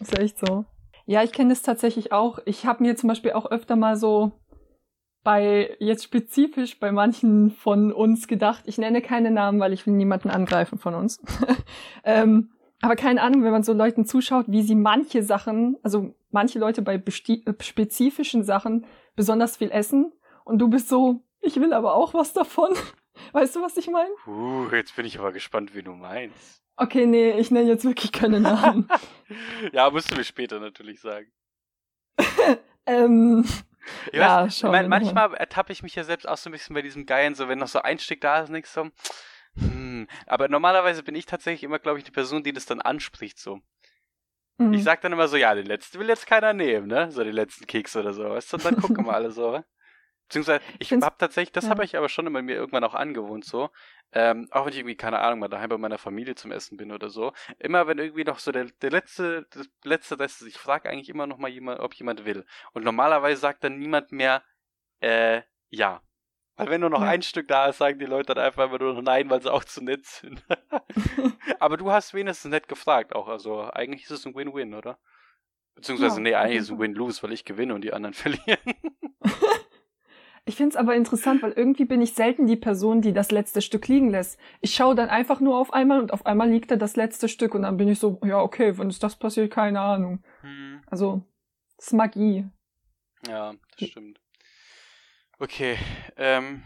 [0.00, 0.64] ist echt so.
[1.06, 2.38] Ja, ich kenne es tatsächlich auch.
[2.44, 4.32] Ich habe mir zum Beispiel auch öfter mal so
[5.24, 9.94] bei, jetzt spezifisch bei manchen von uns gedacht, ich nenne keine Namen, weil ich will
[9.94, 11.22] niemanden angreifen von uns.
[12.04, 12.50] ähm,
[12.80, 16.82] aber keine Ahnung, wenn man so Leuten zuschaut, wie sie manche Sachen, also manche Leute
[16.82, 17.00] bei
[17.60, 20.12] spezifischen Sachen besonders viel essen
[20.44, 22.70] und du bist so, ich will aber auch was davon.
[23.32, 24.10] Weißt du, was ich meine?
[24.26, 26.62] Uh, jetzt bin ich aber gespannt, wie du meinst.
[26.82, 28.88] Okay, nee, ich nenne jetzt wirklich keine Namen.
[29.72, 31.30] ja, musst du mir später natürlich sagen.
[32.86, 33.44] ähm,
[34.10, 34.70] ich ja, weiß, schon.
[34.70, 37.36] Ich mein, manchmal ertappe ich mich ja selbst auch so ein bisschen bei diesem Geilen,
[37.36, 38.90] so wenn noch so ein Stück da ist, nichts so.
[39.56, 40.08] Hm.
[40.26, 43.60] Aber normalerweise bin ich tatsächlich immer, glaube ich, die Person, die das dann anspricht, so.
[44.58, 44.74] Mhm.
[44.74, 47.12] Ich sag dann immer so, ja, den letzten will jetzt keiner nehmen, ne?
[47.12, 48.56] So den letzten Keks oder so, weißt du?
[48.56, 49.62] Und dann gucken wir alle so,
[50.32, 51.70] Beziehungsweise, ich habe tatsächlich, das ja.
[51.70, 53.68] habe ich aber schon immer mir irgendwann auch angewohnt, so.
[54.12, 56.90] Ähm, auch wenn ich irgendwie, keine Ahnung, mal daheim bei meiner Familie zum Essen bin
[56.90, 57.34] oder so.
[57.58, 61.10] Immer wenn irgendwie noch so der, der letzte, das letzte Rest ist, ich frage eigentlich
[61.10, 62.46] immer noch mal jemand, ob jemand will.
[62.72, 64.42] Und normalerweise sagt dann niemand mehr,
[65.00, 66.00] äh, ja.
[66.56, 67.08] Weil wenn nur noch ja.
[67.08, 69.52] ein Stück da ist, sagen die Leute dann einfach immer nur noch nein, weil sie
[69.52, 70.42] auch zu nett sind.
[71.58, 74.98] aber du hast wenigstens nett gefragt auch, also eigentlich ist es ein Win-Win, oder?
[75.74, 78.60] Beziehungsweise, ja, nee, eigentlich ist es ein Win-Lose, weil ich gewinne und die anderen verlieren.
[80.44, 83.62] Ich finde es aber interessant, weil irgendwie bin ich selten die Person, die das letzte
[83.62, 84.40] Stück liegen lässt.
[84.60, 87.54] Ich schaue dann einfach nur auf einmal und auf einmal liegt da das letzte Stück
[87.54, 90.24] und dann bin ich so, ja, okay, wenn es das passiert, keine Ahnung.
[90.40, 90.82] Hm.
[90.86, 91.22] Also,
[91.76, 92.48] das ist Magie.
[93.28, 94.20] Ja, das stimmt.
[95.38, 95.76] Okay,
[96.16, 96.62] ähm.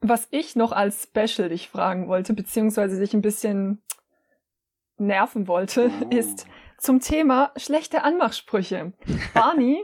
[0.00, 3.82] Was ich noch als Special dich fragen wollte, beziehungsweise dich ein bisschen
[4.98, 6.08] nerven wollte, uh.
[6.10, 6.46] ist
[6.78, 8.92] zum Thema schlechte Anmachsprüche.
[9.34, 9.82] Barney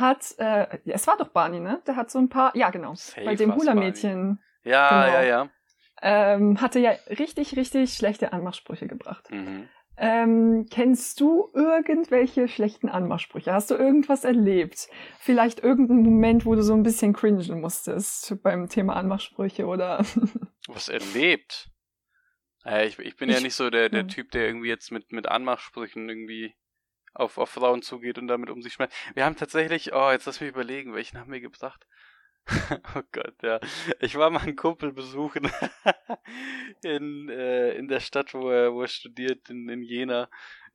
[0.00, 1.82] hat, äh, es war doch Barney, ne?
[1.86, 4.40] Der hat so ein paar, ja genau, Safe bei dem Hula-Mädchen.
[4.64, 5.48] Ja, genau, ja, ja.
[6.02, 9.30] Ähm, hatte ja richtig, richtig schlechte Anmachsprüche gebracht.
[9.30, 9.68] Mhm.
[9.98, 13.52] Ähm, kennst du irgendwelche schlechten Anmachsprüche?
[13.52, 14.88] Hast du irgendwas erlebt?
[15.18, 20.04] Vielleicht irgendeinen Moment, wo du so ein bisschen cringen musstest beim Thema Anmachsprüche oder?
[20.68, 21.70] Was erlebt?
[22.66, 24.06] Äh, ich, ich bin ich, ja nicht so der, der ja.
[24.06, 26.54] Typ, der irgendwie jetzt mit, mit Anmachsprüchen irgendwie
[27.16, 28.94] auf, auf Frauen zugeht und damit um sich schmeißt.
[29.14, 31.86] Wir haben tatsächlich, oh, jetzt lass mich überlegen, welchen haben wir gebracht?
[32.94, 33.58] oh Gott, ja.
[34.00, 35.50] Ich war mal einen Kumpel besuchen
[36.82, 40.28] in, äh, in der Stadt, wo er, wo er studiert, in, in Jena.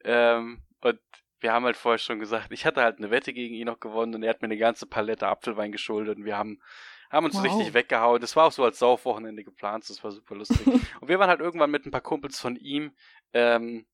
[0.03, 0.99] Ähm, und
[1.39, 4.15] wir haben halt vorher schon gesagt, ich hatte halt eine Wette gegen ihn noch gewonnen
[4.15, 6.61] und er hat mir eine ganze Palette Apfelwein geschuldet und wir haben,
[7.09, 7.43] haben uns wow.
[7.43, 8.21] richtig weggehauen.
[8.21, 10.65] Das war auch so als Saufwochenende geplant, das war super lustig.
[11.01, 12.93] und wir waren halt irgendwann mit ein paar Kumpels von ihm,
[13.33, 13.85] ähm,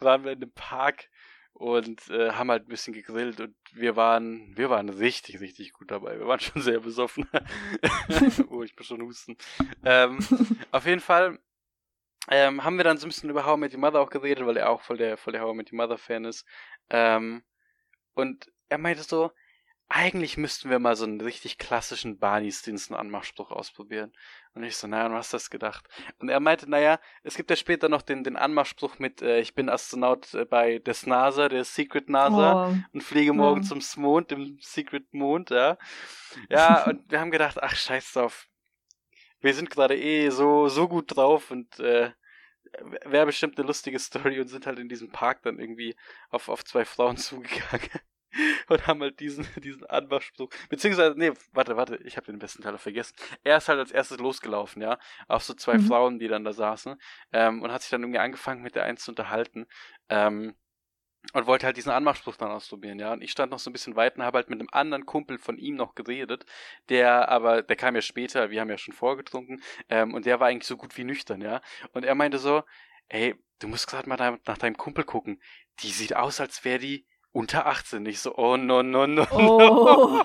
[0.00, 1.08] waren wir in einem Park
[1.54, 5.90] und äh, haben halt ein bisschen gegrillt und wir waren, wir waren richtig, richtig gut
[5.90, 6.18] dabei.
[6.18, 7.28] Wir waren schon sehr besoffen.
[8.50, 9.36] oh, ich bin schon husten.
[9.84, 10.18] Ähm,
[10.72, 11.38] auf jeden Fall
[12.28, 14.44] ähm, haben wir dann so ein bisschen über How I Met Your Mother auch geredet,
[14.46, 16.44] weil er auch voll der, voll der How I Met Your Mother Fan ist.
[16.90, 17.44] Ähm,
[18.14, 19.30] und er meinte so,
[19.88, 24.12] eigentlich müssten wir mal so einen richtig klassischen Barney-Stinson-Anmachspruch ausprobieren.
[24.54, 25.86] Und ich so, naja, du hast das gedacht?
[26.18, 29.54] Und er meinte, naja, es gibt ja später noch den, den Anmachspruch mit, äh, ich
[29.54, 32.76] bin Astronaut äh, bei des NASA, der Secret NASA, oh.
[32.92, 33.68] und fliege morgen ja.
[33.68, 35.76] zum Mond, dem Secret Mond, ja.
[36.48, 38.48] Ja, und wir haben gedacht, ach, scheiß drauf.
[39.40, 42.10] Wir sind gerade eh so, so gut drauf und, äh,
[43.04, 45.94] wäre bestimmt eine lustige Story und sind halt in diesem Park dann irgendwie
[46.30, 47.90] auf, auf zwei Frauen zugegangen.
[48.68, 50.48] und haben halt diesen, diesen Anmachspruch.
[50.68, 53.14] Beziehungsweise, nee, warte, warte, ich habe den besten Teil vergessen.
[53.42, 55.86] Er ist halt als erstes losgelaufen, ja, auf so zwei mhm.
[55.86, 56.96] Frauen, die dann da saßen,
[57.32, 59.66] ähm, und hat sich dann irgendwie angefangen, mit der einen zu unterhalten.
[60.08, 60.54] Ähm,
[61.32, 63.12] und wollte halt diesen Anmachspruch dann ausprobieren, ja.
[63.12, 65.38] Und ich stand noch so ein bisschen weit und habe halt mit einem anderen Kumpel
[65.38, 66.44] von ihm noch geredet,
[66.90, 70.48] der aber, der kam ja später, wir haben ja schon vorgetrunken, ähm, und der war
[70.48, 71.62] eigentlich so gut wie nüchtern, ja.
[71.92, 72.62] Und er meinte so,
[73.08, 75.40] ey, du musst gerade mal nach deinem Kumpel gucken.
[75.80, 78.06] Die sieht aus, als wäre die unter 18.
[78.06, 79.58] Ich so, oh no, no, no, oh.
[79.58, 80.24] no.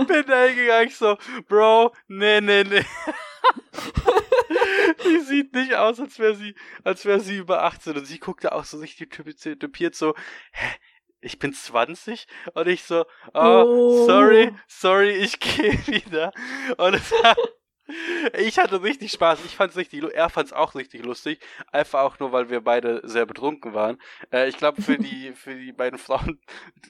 [0.04, 1.16] Bin da hingegangen, ich so,
[1.48, 2.84] Bro, nee, nee, nee.
[5.04, 7.96] die sieht nicht aus, als wäre sie, als wäre sie über 18.
[7.96, 10.14] Und sie guckte auch so richtig typiert so,
[10.52, 10.76] hä?
[11.22, 13.04] Ich bin 20 und ich so,
[13.34, 14.06] oh, oh.
[14.06, 16.32] sorry, sorry, ich gehe wieder.
[16.78, 17.36] Und es war
[18.38, 19.44] ich hatte richtig Spaß.
[19.44, 21.40] Ich fand's richtig, er fand's auch richtig lustig.
[21.72, 23.98] Einfach auch nur, weil wir beide sehr betrunken waren.
[24.32, 26.40] Äh, ich glaube, für die, für die beiden Frauen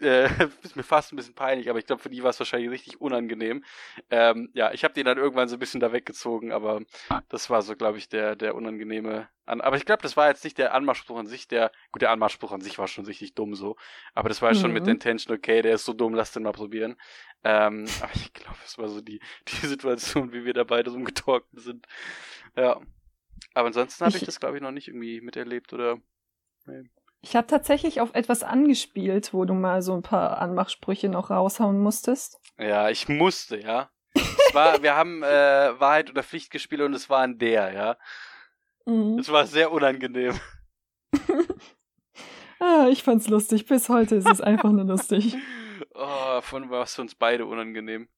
[0.00, 0.28] äh,
[0.62, 3.00] ist mir fast ein bisschen peinlich, aber ich glaube, für die war es wahrscheinlich richtig
[3.00, 3.64] unangenehm.
[4.10, 6.80] Ähm, ja, ich habe den dann irgendwann so ein bisschen da weggezogen, aber
[7.28, 10.44] das war so, glaube ich, der, der unangenehme an, aber ich glaube, das war jetzt
[10.44, 13.54] nicht der Anmachspruch an sich, der, gut, der Anmachspruch an sich war schon richtig dumm
[13.54, 13.76] so,
[14.14, 14.58] aber das war mhm.
[14.58, 14.98] schon mit der mhm.
[14.98, 16.96] Intention, okay, der ist so dumm, lass den mal probieren.
[17.42, 20.96] Ähm, aber ich glaube, das war so die, die Situation, wie wir da beide so
[20.96, 21.86] umgetorken sind.
[22.56, 22.80] Ja.
[23.54, 25.98] Aber ansonsten habe ich, ich, das, glaube ich, noch nicht irgendwie miterlebt oder.
[26.66, 26.84] Nee.
[27.22, 31.78] Ich habe tatsächlich auf etwas angespielt, wo du mal so ein paar Anmachsprüche noch raushauen
[31.78, 32.40] musstest.
[32.58, 33.90] Ja, ich musste, ja.
[34.14, 37.96] Es war, wir haben äh, Wahrheit oder Pflicht gespielt und es war ein der, ja.
[38.86, 39.18] Mhm.
[39.18, 40.38] Es war sehr unangenehm.
[42.60, 43.66] ah, ich fand's lustig.
[43.66, 45.36] Bis heute ist es einfach nur lustig.
[45.94, 48.08] Oh, von was für uns beide unangenehm.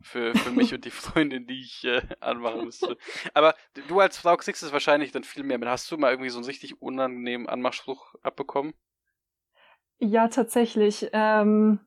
[0.00, 2.96] Für, für mich und die Freundin, die ich äh, anmachen müsste.
[3.34, 3.56] Aber
[3.88, 5.68] du als Frau kriegst es wahrscheinlich dann viel mehr mit.
[5.68, 8.74] Hast du mal irgendwie so einen richtig unangenehmen Anmachspruch abbekommen?
[9.98, 11.08] Ja, tatsächlich.
[11.12, 11.80] Ähm,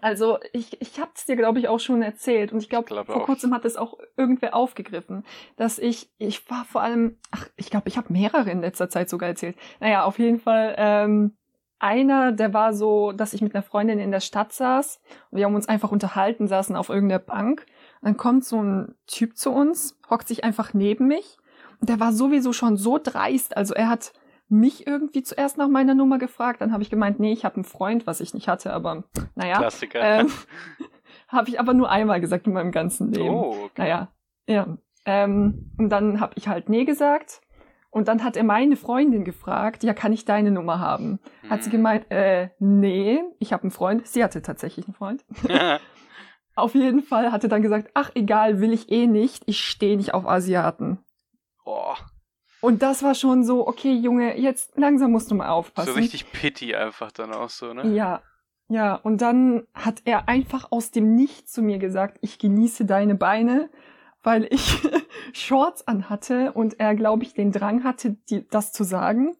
[0.00, 3.06] also ich, ich habe es dir, glaube ich, auch schon erzählt und ich glaube, glaub,
[3.06, 3.26] vor auch.
[3.26, 5.24] kurzem hat es auch irgendwer aufgegriffen,
[5.56, 9.10] dass ich, ich war vor allem, ach, ich glaube, ich habe mehrere in letzter Zeit
[9.10, 9.56] sogar erzählt.
[9.80, 11.36] Naja, auf jeden Fall, ähm,
[11.82, 15.44] einer, der war so, dass ich mit einer Freundin in der Stadt saß und wir
[15.44, 17.66] haben uns einfach unterhalten, saßen auf irgendeiner Bank.
[18.02, 21.38] dann kommt so ein Typ zu uns, hockt sich einfach neben mich
[21.80, 23.56] und der war sowieso schon so dreist.
[23.56, 24.12] Also er hat
[24.48, 27.64] mich irgendwie zuerst nach meiner Nummer gefragt, dann habe ich gemeint, nee, ich habe einen
[27.64, 29.04] Freund, was ich nicht hatte, aber
[29.34, 29.58] naja.
[29.58, 30.00] Klassiker.
[30.00, 30.30] Ähm,
[31.28, 33.34] habe ich aber nur einmal gesagt in meinem ganzen Leben.
[33.34, 33.72] Oh, okay.
[33.76, 34.08] Naja,
[34.46, 34.78] ja.
[35.04, 37.41] Ähm, und dann habe ich halt nee gesagt
[37.92, 41.20] und dann hat er meine Freundin gefragt, ja, kann ich deine Nummer haben?
[41.42, 41.50] Hm.
[41.50, 41.76] Hat sie hm.
[41.76, 44.08] gemeint, äh, nee, ich habe einen Freund.
[44.08, 45.24] Sie hatte tatsächlich einen Freund.
[46.56, 49.98] auf jeden Fall hat er dann gesagt, ach egal, will ich eh nicht, ich stehe
[49.98, 51.04] nicht auf Asiaten.
[51.66, 51.94] Oh.
[52.62, 55.92] Und das war schon so, okay, Junge, jetzt langsam musst du mal aufpassen.
[55.92, 57.94] So richtig Pity einfach dann auch so, ne?
[57.94, 58.22] Ja.
[58.68, 63.16] Ja, und dann hat er einfach aus dem Nichts zu mir gesagt, ich genieße deine
[63.16, 63.68] Beine
[64.22, 64.80] weil ich
[65.32, 69.36] Shorts anhatte und er, glaube ich, den Drang hatte, die, das zu sagen.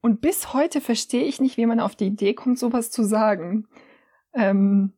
[0.00, 3.66] Und bis heute verstehe ich nicht, wie man auf die Idee kommt, sowas zu sagen.
[4.32, 4.92] Ähm,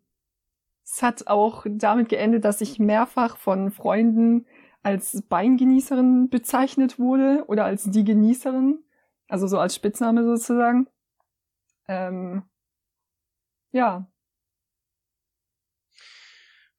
[0.84, 4.46] es hat auch damit geendet, dass ich mehrfach von Freunden
[4.82, 8.82] als Beingenießerin bezeichnet wurde oder als die Genießerin,
[9.28, 10.88] also so als Spitzname sozusagen.
[11.86, 12.42] Ähm,
[13.72, 14.10] ja,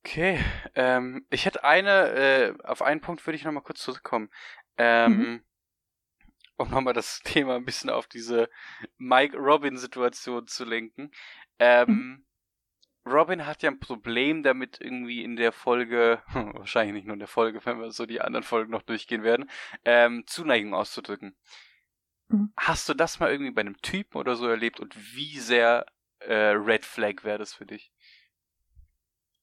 [0.04, 0.44] Okay,
[0.74, 4.30] ähm, ich hätte eine, äh, auf einen Punkt würde ich nochmal kurz zurückkommen.
[4.78, 5.44] Ähm, mhm.
[6.58, 8.50] Um nochmal das Thema ein bisschen auf diese
[8.98, 11.12] Mike Robin-Situation zu lenken.
[11.60, 12.26] Ähm, mhm.
[13.06, 17.28] Robin hat ja ein Problem damit, irgendwie in der Folge, wahrscheinlich nicht nur in der
[17.28, 19.50] Folge, wenn wir so die anderen Folgen noch durchgehen werden,
[19.86, 21.36] ähm, Zuneigung auszudrücken.
[22.28, 22.54] Mhm.
[22.58, 25.86] Hast du das mal irgendwie bei einem Typen oder so erlebt und wie sehr
[26.20, 27.91] äh, Red Flag wäre das für dich?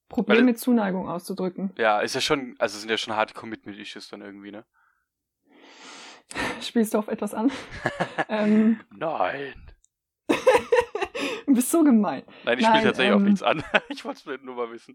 [0.09, 1.72] Problem mit Zuneigung auszudrücken.
[1.76, 4.64] Ja, ist ja schon, also sind ja schon harte Commitment-Issues dann irgendwie, ne?
[6.62, 7.50] Spielst du auf etwas an?
[8.28, 9.54] ähm, Nein.
[10.28, 10.34] du
[11.54, 12.22] bist so gemein.
[12.44, 13.62] Nein, ich spiele tatsächlich ähm, auf nichts an.
[13.88, 14.94] ich wollte es nur mal wissen.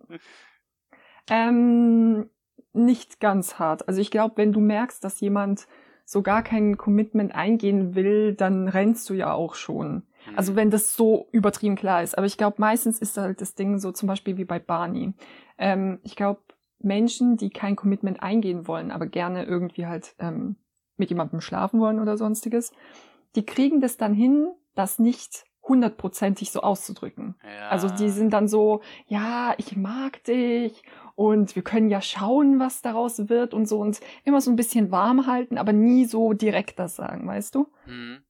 [1.30, 2.30] Ähm,
[2.74, 3.88] nicht ganz hart.
[3.88, 5.68] Also ich glaube, wenn du merkst, dass jemand
[6.06, 10.04] so gar kein Commitment eingehen will, dann rennst du ja auch schon.
[10.36, 10.56] Also mhm.
[10.58, 12.18] wenn das so übertrieben klar ist.
[12.18, 15.14] Aber ich glaube, meistens ist halt das Ding so zum Beispiel wie bei Barney.
[15.58, 16.42] Ähm, ich glaube,
[16.80, 20.58] Menschen, die kein Commitment eingehen wollen, aber gerne irgendwie halt ähm,
[20.98, 22.72] mit jemandem schlafen wollen oder sonstiges,
[23.36, 27.36] die kriegen das dann hin, das nicht hundertprozentig so auszudrücken.
[27.44, 27.70] Ja.
[27.70, 30.84] Also die sind dann so, ja, ich mag dich
[31.16, 34.92] und wir können ja schauen, was daraus wird und so und immer so ein bisschen
[34.92, 37.68] warm halten, aber nie so direkt das sagen, weißt du?
[37.86, 38.24] Mhm.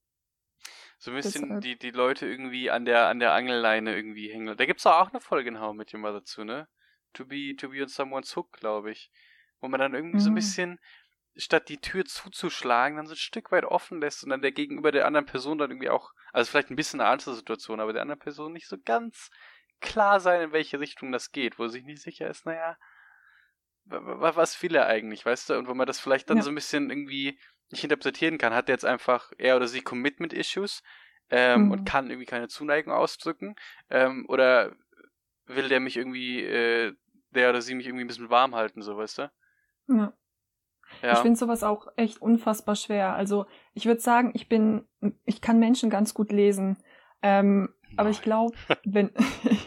[1.04, 1.64] So ein bisschen Deshalb.
[1.64, 4.56] die, die Leute irgendwie an der, an der Angelleine irgendwie hängen.
[4.56, 6.70] Da gibt's auch eine Folge in How mit Your Mother dazu, ne?
[7.12, 9.12] To be, to be on someone's hook, glaube ich.
[9.60, 10.22] Wo man dann irgendwie mhm.
[10.22, 10.36] so ein mhm.
[10.36, 10.80] bisschen,
[11.36, 14.94] statt die Tür zuzuschlagen, dann so ein Stück weit offen lässt und dann der gegenüber
[14.94, 18.04] der anderen Person dann irgendwie auch, also vielleicht ein bisschen eine andere Situation, aber der
[18.04, 19.30] anderen Person nicht so ganz
[19.82, 22.78] klar sein, in welche Richtung das geht, wo sich nicht sicher ist, naja,
[23.84, 25.58] was will er eigentlich, weißt du?
[25.58, 26.44] Und wo man das vielleicht dann ja.
[26.44, 27.38] so ein bisschen irgendwie
[27.72, 28.54] nicht interpretieren kann.
[28.54, 30.84] Hat er jetzt einfach er oder sie Commitment-Issues
[31.30, 31.72] ähm, mhm.
[31.72, 33.56] und kann irgendwie keine Zuneigung ausdrücken?
[33.90, 34.76] Ähm, oder
[35.46, 36.94] will der mich irgendwie, äh,
[37.32, 39.32] der oder sie mich irgendwie ein bisschen warm halten, so weißt du?
[39.88, 40.14] Ja.
[41.02, 41.14] ja.
[41.14, 43.16] Ich finde sowas auch echt unfassbar schwer.
[43.16, 44.88] Also ich würde sagen, ich bin,
[45.26, 46.78] ich kann Menschen ganz gut lesen.
[47.22, 48.56] Ähm, aber ich glaube,
[48.86, 49.12] wenn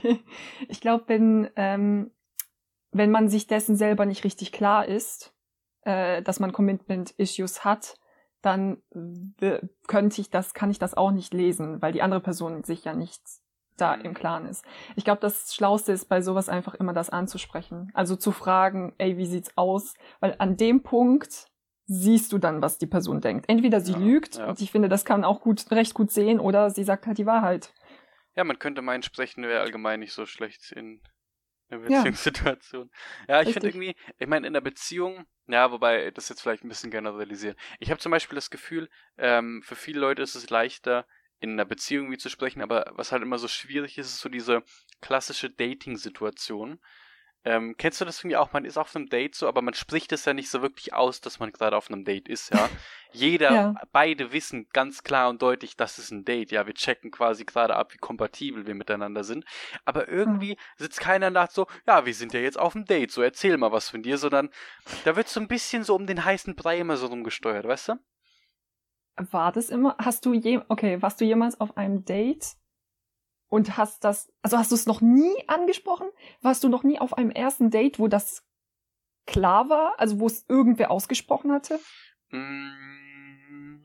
[0.69, 2.13] ich glaube, wenn ähm,
[2.93, 5.35] wenn man sich dessen selber nicht richtig klar ist,
[5.87, 7.97] äh, dass man Commitment-Issues hat,
[8.43, 8.83] dann
[9.89, 12.95] könnte ich das, kann ich das auch nicht lesen, weil die andere Person sich ja
[12.95, 13.23] nicht
[13.77, 14.05] da mhm.
[14.05, 14.65] im Klaren ist.
[14.95, 17.91] Ich glaube, das Schlauste ist bei sowas einfach immer das anzusprechen.
[17.95, 19.95] Also zu fragen, ey, wie sieht's aus?
[20.21, 21.49] Weil an dem Punkt
[21.87, 23.49] siehst du dann, was die Person denkt.
[23.49, 24.49] Entweder sie ja, lügt, ja.
[24.49, 27.27] und ich finde, das kann auch gut, recht gut sehen, oder sie sagt halt die
[27.27, 27.73] Wahrheit.
[28.35, 31.01] Ja, man könnte meinen, sprechen wäre allgemein nicht so schlecht in
[31.69, 32.91] eine Beziehungssituation.
[33.29, 36.65] Ja, ja ich finde irgendwie, ich meine, in der Beziehung, ja, wobei das jetzt vielleicht
[36.65, 37.57] ein bisschen generalisieren.
[37.79, 38.89] Ich habe zum Beispiel das Gefühl,
[39.19, 41.07] ähm, für viele Leute ist es leichter,
[41.41, 44.29] in einer Beziehung wie zu sprechen, aber was halt immer so schwierig ist, ist so
[44.29, 44.63] diese
[45.01, 46.81] klassische Dating-Situation.
[47.47, 48.53] Ähm, kennst du das irgendwie auch?
[48.53, 51.21] Man ist auf einem Date so, aber man spricht es ja nicht so wirklich aus,
[51.21, 52.69] dass man gerade auf einem Date ist, ja.
[53.13, 53.75] Jeder, ja.
[53.93, 56.67] beide wissen ganz klar und deutlich, das ist ein Date, ja.
[56.67, 59.45] Wir checken quasi gerade ab, wie kompatibel wir miteinander sind.
[59.85, 60.59] Aber irgendwie mhm.
[60.77, 63.71] sitzt keiner nach so, ja, wir sind ja jetzt auf einem Date, so erzähl mal
[63.71, 64.51] was von dir, sondern
[65.05, 67.95] da wird so ein bisschen so um den heißen Brei immer so rumgesteuert, weißt du?
[69.31, 69.97] War das immer?
[69.99, 72.57] Hast du je, okay, warst du jemals auf einem Date
[73.49, 76.09] und hast das, also hast du es noch nie angesprochen?
[76.43, 78.45] Warst du noch nie auf einem ersten Date, wo das
[79.27, 81.81] klar war, also wo es irgendwer ausgesprochen hatte?
[82.31, 83.85] Mm,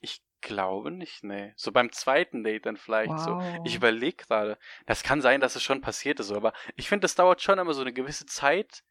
[0.00, 1.52] ich glaube nicht, nee.
[1.56, 3.20] So beim zweiten Date dann vielleicht wow.
[3.20, 3.62] so.
[3.64, 4.58] Ich überlege gerade.
[4.86, 7.74] Das kann sein, dass es schon passiert ist, aber ich finde, das dauert schon immer
[7.74, 8.82] so eine gewisse Zeit,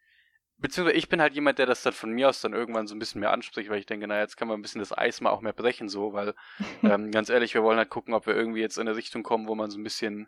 [0.60, 3.00] beziehungsweise ich bin halt jemand, der das dann von mir aus dann irgendwann so ein
[3.00, 5.32] bisschen mehr anspricht, weil ich denke, naja, jetzt kann man ein bisschen das Eis mal
[5.32, 6.36] auch mehr brechen, so, weil,
[6.84, 9.48] ähm, ganz ehrlich, wir wollen halt gucken, ob wir irgendwie jetzt in eine Richtung kommen,
[9.48, 10.28] wo man so ein bisschen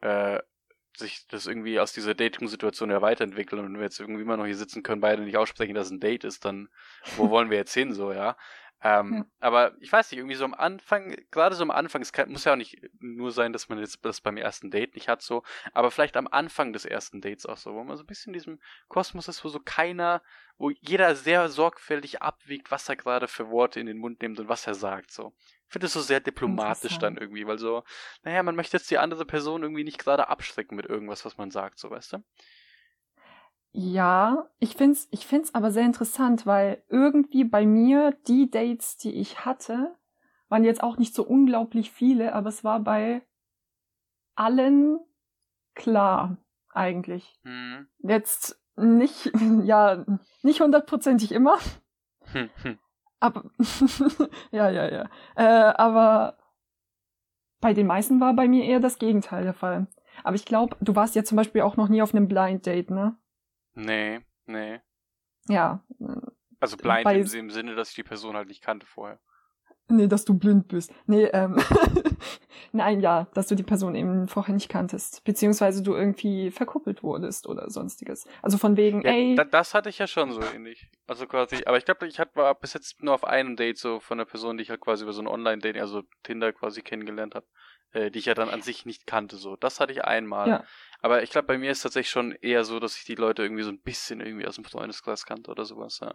[0.00, 0.40] äh,
[0.96, 4.44] sich das irgendwie aus dieser Dating-Situation ja weiterentwickelt und wenn wir jetzt irgendwie immer noch
[4.44, 6.68] hier sitzen können, beide nicht aussprechen, dass es ein Date ist, dann
[7.16, 8.36] wo wollen wir jetzt hin, so, ja.
[8.84, 9.24] Ähm, ja.
[9.38, 12.44] Aber ich weiß nicht, irgendwie so am Anfang, gerade so am Anfang, es kann, muss
[12.44, 15.44] ja auch nicht nur sein, dass man jetzt das beim ersten Date nicht hat, so,
[15.72, 18.40] aber vielleicht am Anfang des ersten Dates auch so, wo man so ein bisschen in
[18.40, 20.20] diesem Kosmos ist, wo so keiner,
[20.58, 24.48] wo jeder sehr sorgfältig abwiegt, was er gerade für Worte in den Mund nimmt und
[24.48, 25.32] was er sagt, so.
[25.68, 27.84] Ich finde es so sehr diplomatisch dann irgendwie, weil so,
[28.24, 31.50] naja, man möchte jetzt die andere Person irgendwie nicht gerade abschrecken mit irgendwas, was man
[31.50, 32.24] sagt, so, weißt du?
[33.72, 39.12] Ja, ich find's, ich find's aber sehr interessant, weil irgendwie bei mir die Dates, die
[39.12, 39.96] ich hatte,
[40.48, 43.22] waren jetzt auch nicht so unglaublich viele, aber es war bei
[44.34, 45.00] allen
[45.74, 46.36] klar,
[46.70, 47.34] eigentlich.
[47.44, 47.88] Mhm.
[48.00, 49.32] Jetzt nicht,
[49.64, 50.04] ja,
[50.42, 51.58] nicht hundertprozentig immer.
[53.20, 53.44] Aber,
[54.50, 55.08] ja, ja, ja.
[55.36, 56.38] Äh, aber
[57.60, 59.86] bei den meisten war bei mir eher das Gegenteil der Fall.
[60.24, 62.90] Aber ich glaube, du warst ja zum Beispiel auch noch nie auf einem Blind Date,
[62.90, 63.16] ne?
[63.74, 64.80] Nee, nee.
[65.48, 65.84] Ja.
[66.60, 69.18] Also blind Bei, im, Sinne, dass ich die Person halt nicht kannte vorher.
[69.88, 70.92] Nee, dass du blind bist.
[71.06, 71.58] Nee, ähm.
[72.74, 75.24] Nein, ja, dass du die Person eben vorher nicht kanntest.
[75.24, 78.26] Beziehungsweise du irgendwie verkuppelt wurdest oder sonstiges.
[78.40, 79.34] Also von wegen, ja, ey.
[79.34, 80.88] Da, das hatte ich ja schon so ähnlich.
[81.06, 84.00] Also quasi, aber ich glaube, ich hatte, war bis jetzt nur auf einem Date so
[84.00, 87.34] von einer Person, die ich halt quasi über so ein Online-Date, also Tinder quasi kennengelernt
[87.34, 87.46] habe
[87.92, 89.36] äh, die ich ja dann an sich nicht kannte.
[89.36, 90.48] So, das hatte ich einmal.
[90.48, 90.64] Ja.
[91.00, 93.62] Aber ich glaube, bei mir ist tatsächlich schon eher so, dass ich die Leute irgendwie
[93.62, 96.00] so ein bisschen irgendwie aus dem Freundeskreis kannte oder sowas.
[96.00, 96.12] Ja.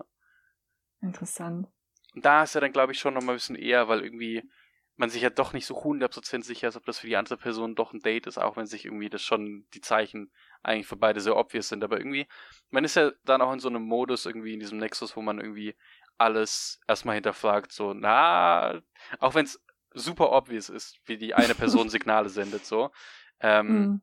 [1.01, 1.67] Interessant.
[2.15, 4.49] Und da ist ja dann, glaube ich, schon nochmal ein bisschen eher, weil irgendwie
[4.97, 7.75] man sich ja doch nicht so 100% sicher ist, ob das für die andere Person
[7.75, 10.31] doch ein Date ist, auch wenn sich irgendwie das schon die Zeichen
[10.63, 11.83] eigentlich für beide sehr obvious sind.
[11.83, 12.27] Aber irgendwie,
[12.71, 15.39] man ist ja dann auch in so einem Modus irgendwie in diesem Nexus, wo man
[15.39, 15.75] irgendwie
[16.17, 18.81] alles erstmal hinterfragt, so, na,
[19.19, 19.63] auch wenn es
[19.99, 22.91] super obvious ist, wie die eine Person Signale sendet, so.
[23.39, 24.01] Ähm, mhm.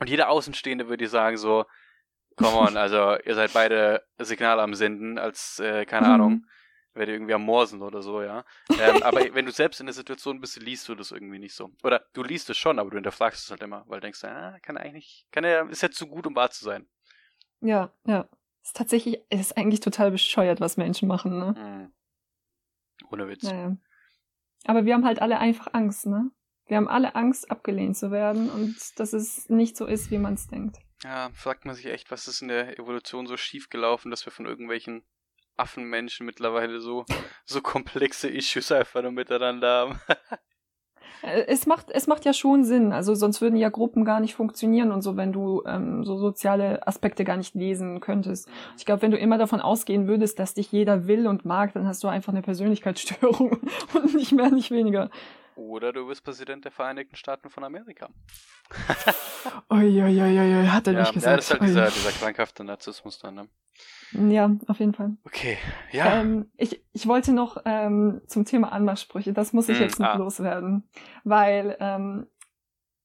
[0.00, 1.64] Und jeder Außenstehende würde sagen so,
[2.36, 6.12] come on, also ihr seid beide Signale am Senden, als, äh, keine mhm.
[6.12, 6.46] Ahnung,
[6.94, 8.44] werdet irgendwie am Morsen oder so, ja.
[8.78, 11.70] Ähm, aber wenn du selbst in der Situation bist, liest du das irgendwie nicht so.
[11.82, 14.58] Oder du liest es schon, aber du hinterfragst es halt immer, weil du denkst, ah,
[14.62, 16.86] kann eigentlich, kann er, ist ja zu gut, um wahr zu sein.
[17.60, 18.28] Ja, ja.
[18.62, 21.54] Ist tatsächlich, ist eigentlich total bescheuert, was Menschen machen, ne?
[21.56, 21.92] Mhm.
[23.10, 23.42] Ohne Witz.
[23.42, 23.76] Naja.
[24.64, 26.30] Aber wir haben halt alle einfach Angst, ne?
[26.66, 30.34] Wir haben alle Angst, abgelehnt zu werden und dass es nicht so ist, wie man
[30.34, 30.78] es denkt.
[31.02, 34.32] Ja, fragt man sich echt, was ist in der Evolution so schief gelaufen, dass wir
[34.32, 35.04] von irgendwelchen
[35.56, 37.04] Affenmenschen mittlerweile so,
[37.44, 40.00] so komplexe Issues einfach nur miteinander haben.
[41.22, 42.92] Äh, es macht, es macht ja schon Sinn.
[42.92, 46.86] Also sonst würden ja Gruppen gar nicht funktionieren und so, wenn du ähm, so soziale
[46.86, 48.48] Aspekte gar nicht lesen könntest.
[48.76, 51.86] Ich glaube, wenn du immer davon ausgehen würdest, dass dich jeder will und mag, dann
[51.86, 53.58] hast du einfach eine Persönlichkeitsstörung
[53.94, 55.10] und nicht mehr, nicht weniger.
[55.56, 58.08] Oder du bist Präsident der Vereinigten Staaten von Amerika.
[59.70, 61.30] Uiuiuiui, hat er ja, nicht gesagt.
[61.30, 63.48] Ja, das ist halt dieser, dieser krankhafte Narzissmus dann, ne?
[64.12, 65.16] Ja, auf jeden Fall.
[65.24, 65.58] Okay,
[65.90, 66.20] ja.
[66.20, 70.08] Ähm, ich, ich wollte noch ähm, zum Thema Anmachsprüche, das muss ich mm, jetzt noch
[70.08, 70.16] ah.
[70.16, 70.84] loswerden.
[71.24, 72.26] Weil ähm,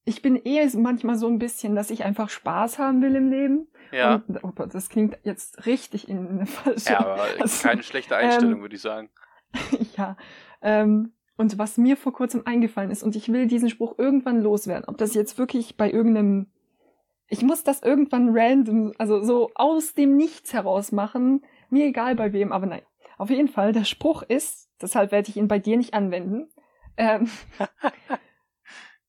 [0.06, 3.68] ich bin eher manchmal so ein bisschen, dass ich einfach Spaß haben will im Leben.
[3.92, 4.16] Ja.
[4.28, 6.94] Und, oh Gott, das klingt jetzt richtig in eine falsche.
[6.94, 9.10] Ja, aber also, keine schlechte Einstellung, ähm, würde ich sagen.
[9.98, 10.16] ja.
[10.62, 14.86] Ähm, und was mir vor kurzem eingefallen ist, und ich will diesen Spruch irgendwann loswerden,
[14.88, 16.48] ob das jetzt wirklich bei irgendeinem
[17.30, 21.44] ich muss das irgendwann random, also so aus dem Nichts heraus machen.
[21.70, 22.82] Mir egal bei wem, aber nein.
[23.18, 26.50] Auf jeden Fall, der Spruch ist, deshalb werde ich ihn bei dir nicht anwenden.
[26.98, 27.30] Ähm,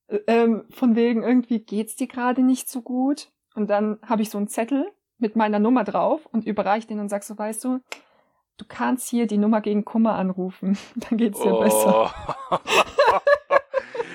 [0.27, 3.31] ähm, von wegen, irgendwie geht's dir gerade nicht so gut.
[3.55, 7.09] Und dann habe ich so einen Zettel mit meiner Nummer drauf und überreiche den und
[7.09, 7.81] sag so, weißt du,
[8.57, 10.79] du kannst hier die Nummer gegen Kummer anrufen.
[10.97, 11.61] Dann geht's dir oh.
[11.61, 12.15] besser.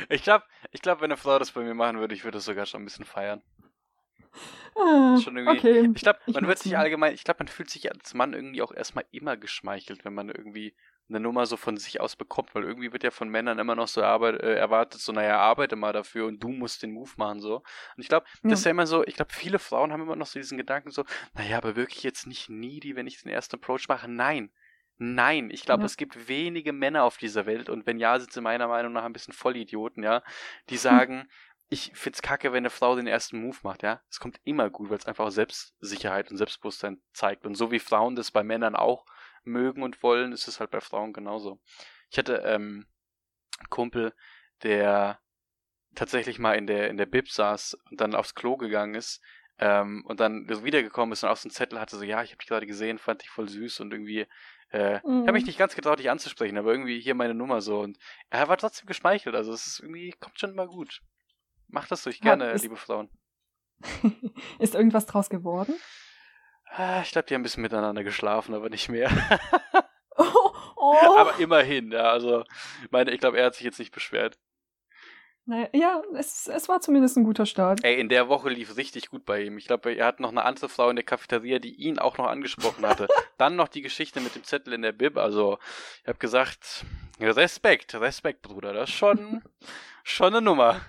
[0.10, 2.45] ich glaube, ich glaub, wenn eine Frau das bei mir machen würde, ich würde das
[2.45, 3.41] sogar schon ein bisschen feiern.
[4.75, 5.17] Ah,
[5.47, 5.89] okay.
[5.95, 8.73] Ich glaube, man wird sich allgemein, ich glaube, man fühlt sich als Mann irgendwie auch
[8.73, 10.75] erstmal immer geschmeichelt, wenn man irgendwie
[11.07, 13.88] eine Nummer so von sich aus bekommt, weil irgendwie wird ja von Männern immer noch
[13.88, 17.39] so arbeit, äh, erwartet, so, naja, arbeite mal dafür und du musst den Move machen,
[17.39, 17.57] so.
[17.57, 17.63] Und
[17.97, 18.49] ich glaube, ja.
[18.49, 20.91] das ist ja immer so, ich glaube, viele Frauen haben immer noch so diesen Gedanken
[20.91, 21.05] so,
[21.36, 24.09] naja, aber wirklich jetzt nicht needy, wenn ich den ersten Approach mache.
[24.09, 24.51] Nein.
[24.97, 25.88] Nein, ich glaube, ja.
[25.88, 29.03] es gibt wenige Männer auf dieser Welt und wenn ja, sind sie meiner Meinung nach
[29.03, 30.23] ein bisschen Vollidioten, ja,
[30.69, 31.27] die sagen,
[31.70, 34.01] ich find's kacke, wenn eine Frau den ersten Move macht, ja.
[34.09, 37.45] Es kommt immer gut, weil es einfach Selbstsicherheit und Selbstbewusstsein zeigt.
[37.45, 39.05] Und so wie Frauen das bei Männern auch
[39.43, 41.59] mögen und wollen, ist es halt bei Frauen genauso.
[42.11, 42.88] Ich hatte ähm,
[43.59, 44.13] einen Kumpel,
[44.63, 45.20] der
[45.95, 49.22] tatsächlich mal in der in der Bib saß und dann aufs Klo gegangen ist
[49.57, 52.47] ähm, und dann wiedergekommen ist und so einen Zettel hatte so ja ich habe dich
[52.47, 54.28] gerade gesehen fand dich voll süß und irgendwie
[54.72, 55.22] äh, mhm.
[55.22, 57.97] ich habe mich nicht ganz getraut dich anzusprechen aber irgendwie hier meine Nummer so und
[58.30, 61.01] er war trotzdem geschmeichelt also es ist irgendwie kommt schon immer gut
[61.68, 63.09] Macht das durch gerne, ja, liebe Frauen.
[64.59, 65.76] ist irgendwas draus geworden?
[66.68, 69.09] Ah, ich glaube, die haben ein bisschen miteinander geschlafen, aber nicht mehr.
[70.18, 71.18] oh, oh.
[71.18, 72.11] Aber immerhin, ja.
[72.11, 72.43] Also,
[72.91, 74.38] meine, ich glaube, er hat sich jetzt nicht beschwert.
[75.47, 77.84] Naja, ja, es, es war zumindest ein guter Start.
[77.84, 79.59] Ey, in der Woche lief richtig gut bei ihm.
[79.59, 82.26] Ich glaube, er hat noch eine andere Frau in der Cafeteria, die ihn auch noch
[82.26, 83.07] angesprochen hatte.
[83.38, 85.18] Dann noch die Geschichte mit dem Zettel in der Bib.
[85.18, 85.59] Also,
[86.01, 86.84] ich habe gesagt,
[87.20, 88.74] Respekt, Respekt, Bruder.
[88.74, 89.43] Das ist schon,
[90.03, 90.82] schon eine Nummer.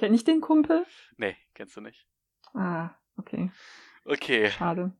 [0.00, 0.86] Kenn ich den Kumpel?
[1.18, 2.06] Nee, kennst du nicht.
[2.54, 2.88] Ah,
[3.18, 3.50] okay.
[4.06, 4.50] Okay.
[4.50, 4.96] Schade.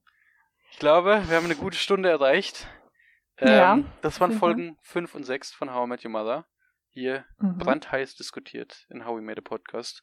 [0.73, 2.69] Ich glaube, wir haben eine gute Stunde erreicht.
[3.39, 3.79] Ähm, ja.
[4.03, 6.47] Das waren Folgen 5 und 6 von How I Met Your Mother.
[6.91, 7.57] Hier mhm.
[7.57, 10.03] brandheiß diskutiert in How We Made a Podcast.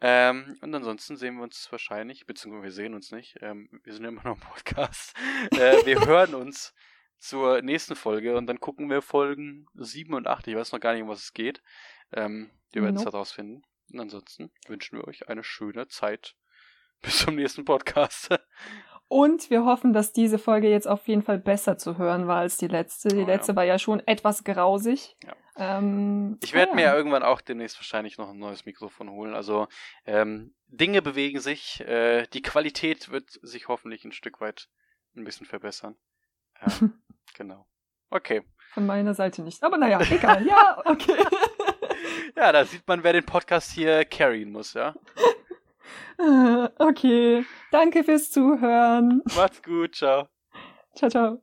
[0.00, 4.06] Ähm, und ansonsten sehen wir uns wahrscheinlich, beziehungsweise wir sehen uns nicht, ähm, wir sind
[4.06, 5.14] immer noch im Podcast.
[5.52, 6.74] äh, wir hören uns
[7.18, 10.46] zur nächsten Folge und dann gucken wir Folgen 7 und 8.
[10.46, 11.62] Ich weiß noch gar nicht, um was es geht.
[12.14, 13.12] Ähm, wir werden es nope.
[13.12, 13.64] herausfinden.
[13.92, 16.34] Und ansonsten wünschen wir euch eine schöne Zeit.
[17.02, 18.28] Bis zum nächsten Podcast.
[19.08, 22.58] Und wir hoffen, dass diese Folge jetzt auf jeden Fall besser zu hören war als
[22.58, 23.08] die letzte.
[23.08, 23.56] Die oh, letzte ja.
[23.56, 25.16] war ja schon etwas grausig.
[25.24, 25.34] Ja.
[25.56, 29.34] Ähm, ich werde ah, mir ja irgendwann auch demnächst wahrscheinlich noch ein neues Mikrofon holen.
[29.34, 29.66] Also
[30.04, 31.80] ähm, Dinge bewegen sich.
[31.80, 34.68] Äh, die Qualität wird sich hoffentlich ein Stück weit
[35.16, 35.96] ein bisschen verbessern.
[36.60, 37.02] Ähm,
[37.34, 37.66] genau.
[38.10, 38.42] Okay.
[38.74, 39.62] Von meiner Seite nicht.
[39.62, 40.46] Aber naja, egal.
[40.46, 41.16] ja, okay.
[42.36, 44.94] Ja, da sieht man, wer den Podcast hier carryen muss, ja.
[46.78, 47.46] Okay.
[47.70, 49.22] Danke fürs Zuhören.
[49.34, 49.94] Macht's gut.
[49.94, 50.28] Ciao.
[50.94, 51.42] Ciao, ciao.